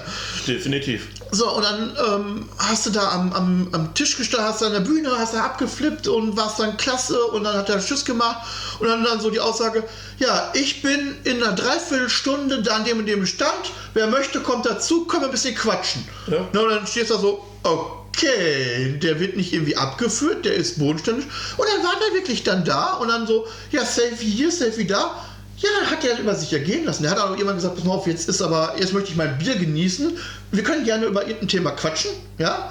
[0.47, 1.07] Definitiv.
[1.33, 4.73] So, und dann ähm, hast du da am, am, am Tisch gestanden, hast du an
[4.73, 8.45] der Bühne, hast du abgeflippt und warst dann klasse und dann hat er Schuss gemacht
[8.79, 9.83] und dann, dann so die Aussage,
[10.19, 14.67] ja, ich bin in einer Dreiviertelstunde da an dem und dem Stand, wer möchte, kommt
[14.67, 16.07] dazu, können wir ein bisschen quatschen.
[16.27, 16.47] Ja.
[16.53, 20.77] Na, und dann stehst du da so, okay, der wird nicht irgendwie abgeführt, der ist
[20.77, 21.25] bodenständig
[21.57, 25.15] und dann war der wirklich dann da und dann so, ja, Selfie hier, Selfie da,
[25.63, 27.03] Ja, hat er über sich ergehen lassen.
[27.03, 29.37] Der hat auch irgendwann gesagt, pass mal auf, jetzt ist aber, jetzt möchte ich mein
[29.37, 30.17] Bier genießen.
[30.51, 32.69] Wir können gerne über irgendein Thema quatschen, ja.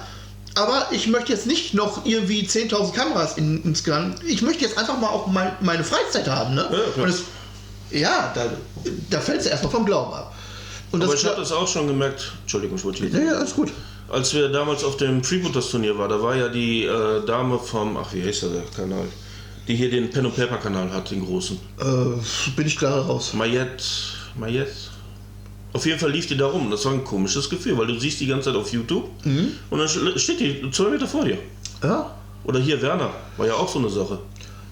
[0.55, 4.15] Aber ich möchte jetzt nicht noch irgendwie 10.000 Kameras in, ins Gang.
[4.27, 6.69] Ich möchte jetzt einfach mal auch mein, meine Freizeit haben, ne?
[6.71, 7.01] Ja.
[7.03, 7.23] Und das,
[7.89, 8.45] ja da,
[9.09, 10.35] da fällt es erstmal vom Glauben ab.
[10.91, 12.33] Und Aber das ich habe das auch schon gemerkt.
[12.41, 13.71] Entschuldigung, ich wollte ja, ja, alles gut.
[14.09, 17.97] Als wir damals auf dem Freebooters Turnier waren, da war ja die äh, Dame vom,
[17.97, 19.07] ach wie heißt der Kanal,
[19.67, 21.57] die hier den Pen Paper Kanal hat, den großen.
[21.79, 21.85] Äh,
[22.55, 23.33] bin ich klar raus.
[23.33, 23.83] Mayette,
[24.37, 24.71] Mayette.
[25.73, 26.69] Auf jeden Fall lief die da rum.
[26.69, 29.09] Das war ein komisches Gefühl, weil du siehst die ganze Zeit auf YouTube
[29.69, 31.37] und dann steht die zwei Meter vor dir.
[31.81, 34.19] Ja, Oder hier Werner, war ja auch so eine Sache.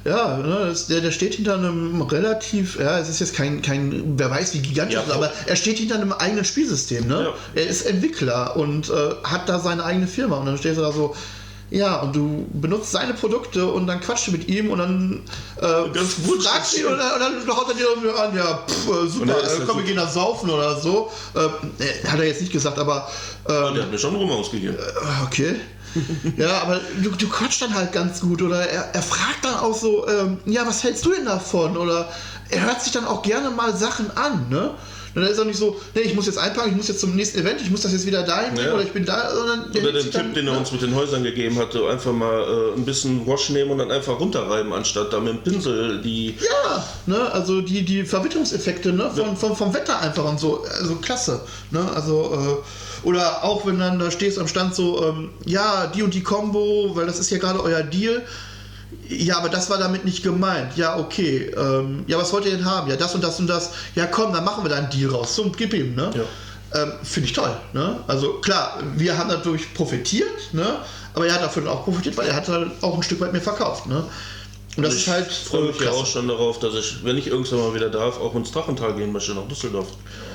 [0.03, 4.31] Ja, ne, der, der steht hinter einem relativ, ja, es ist jetzt kein, kein wer
[4.31, 7.25] weiß wie gigantisch, Ja, aber er steht hinter einem eigenen Spielsystem, ne?
[7.25, 7.61] Ja.
[7.61, 10.91] Er ist Entwickler und äh, hat da seine eigene Firma und dann stehst du da
[10.91, 11.15] so,
[11.71, 15.23] ja, und du benutzt seine Produkte und dann quatschst du mit ihm und dann
[15.57, 16.43] äh, Ganz gut.
[16.43, 19.43] fragst ihn und dann, und dann haut er dir an, ja, pff, äh, super, er
[19.43, 21.09] äh, ja komm, wir gehen da saufen oder so.
[21.33, 21.45] Äh,
[21.83, 23.09] äh, hat er jetzt nicht gesagt, aber
[23.47, 24.75] ähm, Der hat mir schon rum ausgegeben.
[25.25, 25.55] Okay.
[26.37, 29.75] ja, aber du, du quatscht dann halt ganz gut oder er, er fragt dann auch
[29.77, 31.77] so, ähm, ja, was hältst du denn davon?
[31.77, 32.09] Oder
[32.49, 34.71] er hört sich dann auch gerne mal Sachen an, ne?
[35.13, 37.15] Und dann ist er nicht so, nee, ich muss jetzt einpacken, ich muss jetzt zum
[37.15, 38.73] nächsten Event, ich muss das jetzt wieder dahin Ja.
[38.73, 40.95] oder ich bin da, sondern der Oder den Tipp, dann- den er uns mit den
[40.95, 45.11] Häusern gegeben hatte, einfach mal äh, ein bisschen Wash nehmen und dann einfach runterreiben, anstatt
[45.11, 46.37] da mit dem Pinsel die.
[46.39, 50.95] Ja, ne, also die, die Verwitterungseffekte ne, von, vom, vom Wetter einfach und so, also
[50.95, 51.41] klasse.
[51.71, 56.03] Ne, also, äh, oder auch wenn dann da stehst am Stand so, ähm, ja, die
[56.03, 58.21] und die Combo, weil das ist ja gerade euer Deal.
[59.07, 60.77] Ja, aber das war damit nicht gemeint.
[60.77, 61.51] Ja, okay.
[61.57, 62.89] Ähm, ja, was wollt ihr denn haben?
[62.89, 63.71] Ja, das und das und das.
[63.95, 65.35] Ja, komm, dann machen wir da einen Deal raus.
[65.35, 66.11] So, gib ihm, ne?
[66.13, 66.23] Ja.
[66.73, 67.53] Ähm, Finde ich toll.
[67.73, 67.99] Ne?
[68.07, 70.77] Also klar, wir haben dadurch profitiert, ne?
[71.13, 73.41] aber er hat davon auch profitiert, weil er hat halt auch ein Stück weit mehr
[73.41, 73.87] verkauft.
[73.87, 74.05] Ne?
[74.77, 75.31] Und das ich ist halt.
[75.31, 78.35] freue mich ja auch schon darauf, dass ich, wenn ich irgendwann mal wieder darf, auch
[78.35, 79.87] ins Drachental gehen möchte, nach Düsseldorf.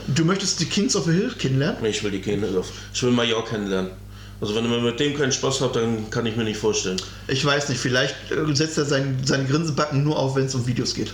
[0.08, 1.82] Du möchtest die Kings of the Hill kennenlernen?
[1.86, 2.48] Ich will die Kinder,
[2.92, 3.92] ich will Major kennenlernen.
[4.40, 7.00] Also wenn ihr mit dem keinen Spaß habt, dann kann ich mir nicht vorstellen.
[7.28, 10.66] Ich weiß nicht, vielleicht äh, setzt er sein, seine Grinsebacken nur auf, wenn es um
[10.66, 11.12] Videos geht.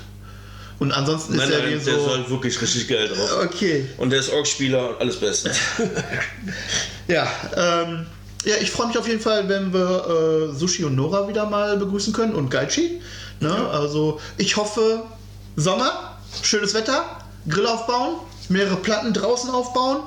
[0.80, 2.10] Und ansonsten Nein, ist er nein, dir der ist so.
[2.10, 3.44] halt wirklich richtig geil drauf.
[3.44, 5.52] Okay, Und der ist Org-Spieler, alles Beste.
[7.06, 7.30] ja.
[7.56, 8.06] Ähm,
[8.44, 11.76] ja, ich freue mich auf jeden Fall, wenn wir äh, Sushi und Nora wieder mal
[11.76, 13.00] begrüßen können und Gaichi.
[13.38, 13.54] Ne?
[13.70, 15.04] Also ich hoffe,
[15.54, 17.04] Sommer, schönes Wetter,
[17.48, 18.16] Grill aufbauen,
[18.48, 20.00] mehrere Platten draußen aufbauen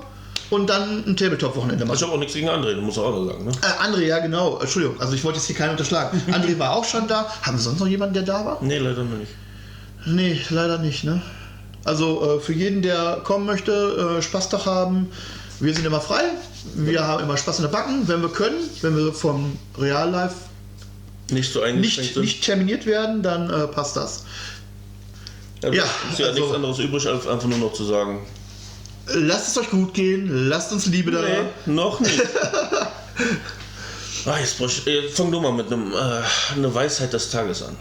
[0.49, 2.01] und dann ein Tabletop-Wochenende Ich machen.
[2.01, 3.45] habe auch nichts gegen André, muss auch noch sagen.
[3.45, 3.51] Ne?
[3.61, 4.59] Äh, André, ja genau.
[4.59, 6.21] Entschuldigung, also ich wollte jetzt hier keinen unterschlagen.
[6.31, 7.27] André war auch schon da.
[7.41, 8.57] Haben wir sonst noch jemanden, der da war?
[8.61, 9.31] Nee, leider noch nicht.
[10.05, 11.21] Nee, leider nicht, ne?
[11.83, 15.09] Also äh, für jeden, der kommen möchte, äh, Spaßtag haben,
[15.59, 16.23] wir sind immer frei.
[16.75, 18.57] Wir haben immer Spaß in der Backen, wenn wir können.
[18.81, 20.35] Wenn wir vom Real Life
[21.31, 24.25] Nicht so nicht, nicht terminiert werden, dann äh, passt das.
[25.63, 28.19] ja, ja, ist ja also- nichts anderes übrig, als einfach nur noch zu sagen.
[29.07, 31.21] Lasst es euch gut gehen, lasst uns Liebe da.
[31.21, 32.19] Nee, noch nicht.
[34.25, 36.21] ah, jetzt ich, äh, fang du mal mit einem, äh,
[36.55, 37.77] eine Weisheit des Tages an.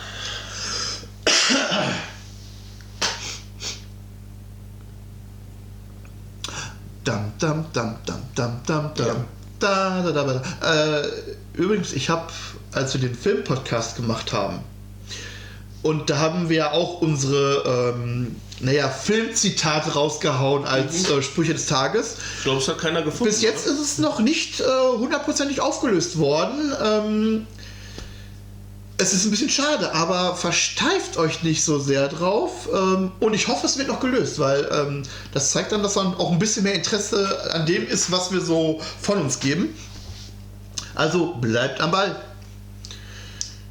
[7.05, 9.25] Dam, dam, dam, dam, dam, dam, dam.
[9.59, 11.03] Da, da, da, da.
[11.03, 11.09] Äh,
[11.55, 12.31] übrigens, ich habe,
[12.73, 14.61] als wir den Filmpodcast gemacht haben,
[15.85, 22.17] und da haben wir auch unsere, ähm, naja, Filmzitate rausgehauen als äh, Sprüche des Tages.
[22.39, 23.31] Ich glaube, es hat keiner gefunden.
[23.31, 24.65] Bis jetzt ist es noch nicht äh,
[24.97, 26.73] hundertprozentig aufgelöst worden.
[26.83, 27.47] Ähm,
[28.97, 32.67] es ist ein bisschen schade, aber versteift euch nicht so sehr drauf.
[32.73, 35.03] Ähm, und ich hoffe, es wird noch gelöst, weil ähm,
[35.35, 38.41] das zeigt dann, dass dann auch ein bisschen mehr Interesse an dem ist, was wir
[38.41, 39.75] so von uns geben.
[40.95, 42.17] Also bleibt am Ball.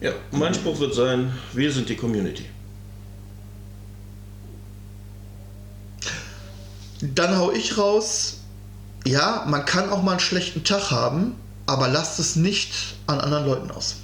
[0.03, 2.45] Ja, mein Spruch wird sein, wir sind die Community.
[6.99, 8.39] Dann hau ich raus.
[9.05, 11.35] Ja, man kann auch mal einen schlechten Tag haben,
[11.67, 12.73] aber lasst es nicht
[13.07, 13.95] an anderen Leuten aus.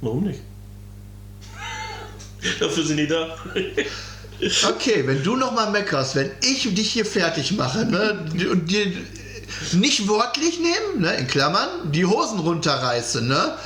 [0.00, 0.40] Warum nicht?
[2.60, 3.36] Dafür sind die da.
[4.68, 8.86] Okay, wenn du noch mal meckerst, wenn ich dich hier fertig mache, ne, und dir
[9.72, 13.58] nicht wortlich nehmen, ne, in Klammern, die Hosen runterreiße, ne,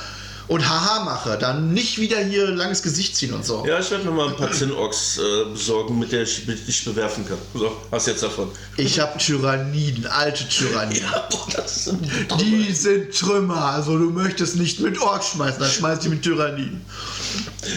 [0.47, 3.65] und haha mache, dann nicht wieder hier langes Gesicht ziehen und so.
[3.65, 6.83] Ja, ich werde mir mal ein paar Zinnochs äh, besorgen, mit der ich mit dich
[6.85, 7.37] bewerfen kann.
[7.53, 8.49] So, hast jetzt davon.
[8.77, 11.07] Ich habe Tyranniden, alte Tyranniden.
[11.11, 12.01] Ja, boah, das sind
[12.41, 16.81] Die sind Trümmer, also du möchtest nicht mit Ork schmeißen, dann schmeiß die mit Tyranniden.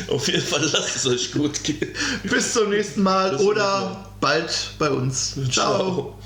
[0.09, 1.89] Auf jeden Fall lasst es euch gut gehen.
[2.25, 4.07] Bis zum nächsten Mal Bis oder Mal.
[4.21, 5.35] bald bei uns.
[5.51, 5.51] Ciao.
[5.51, 6.19] Ciao.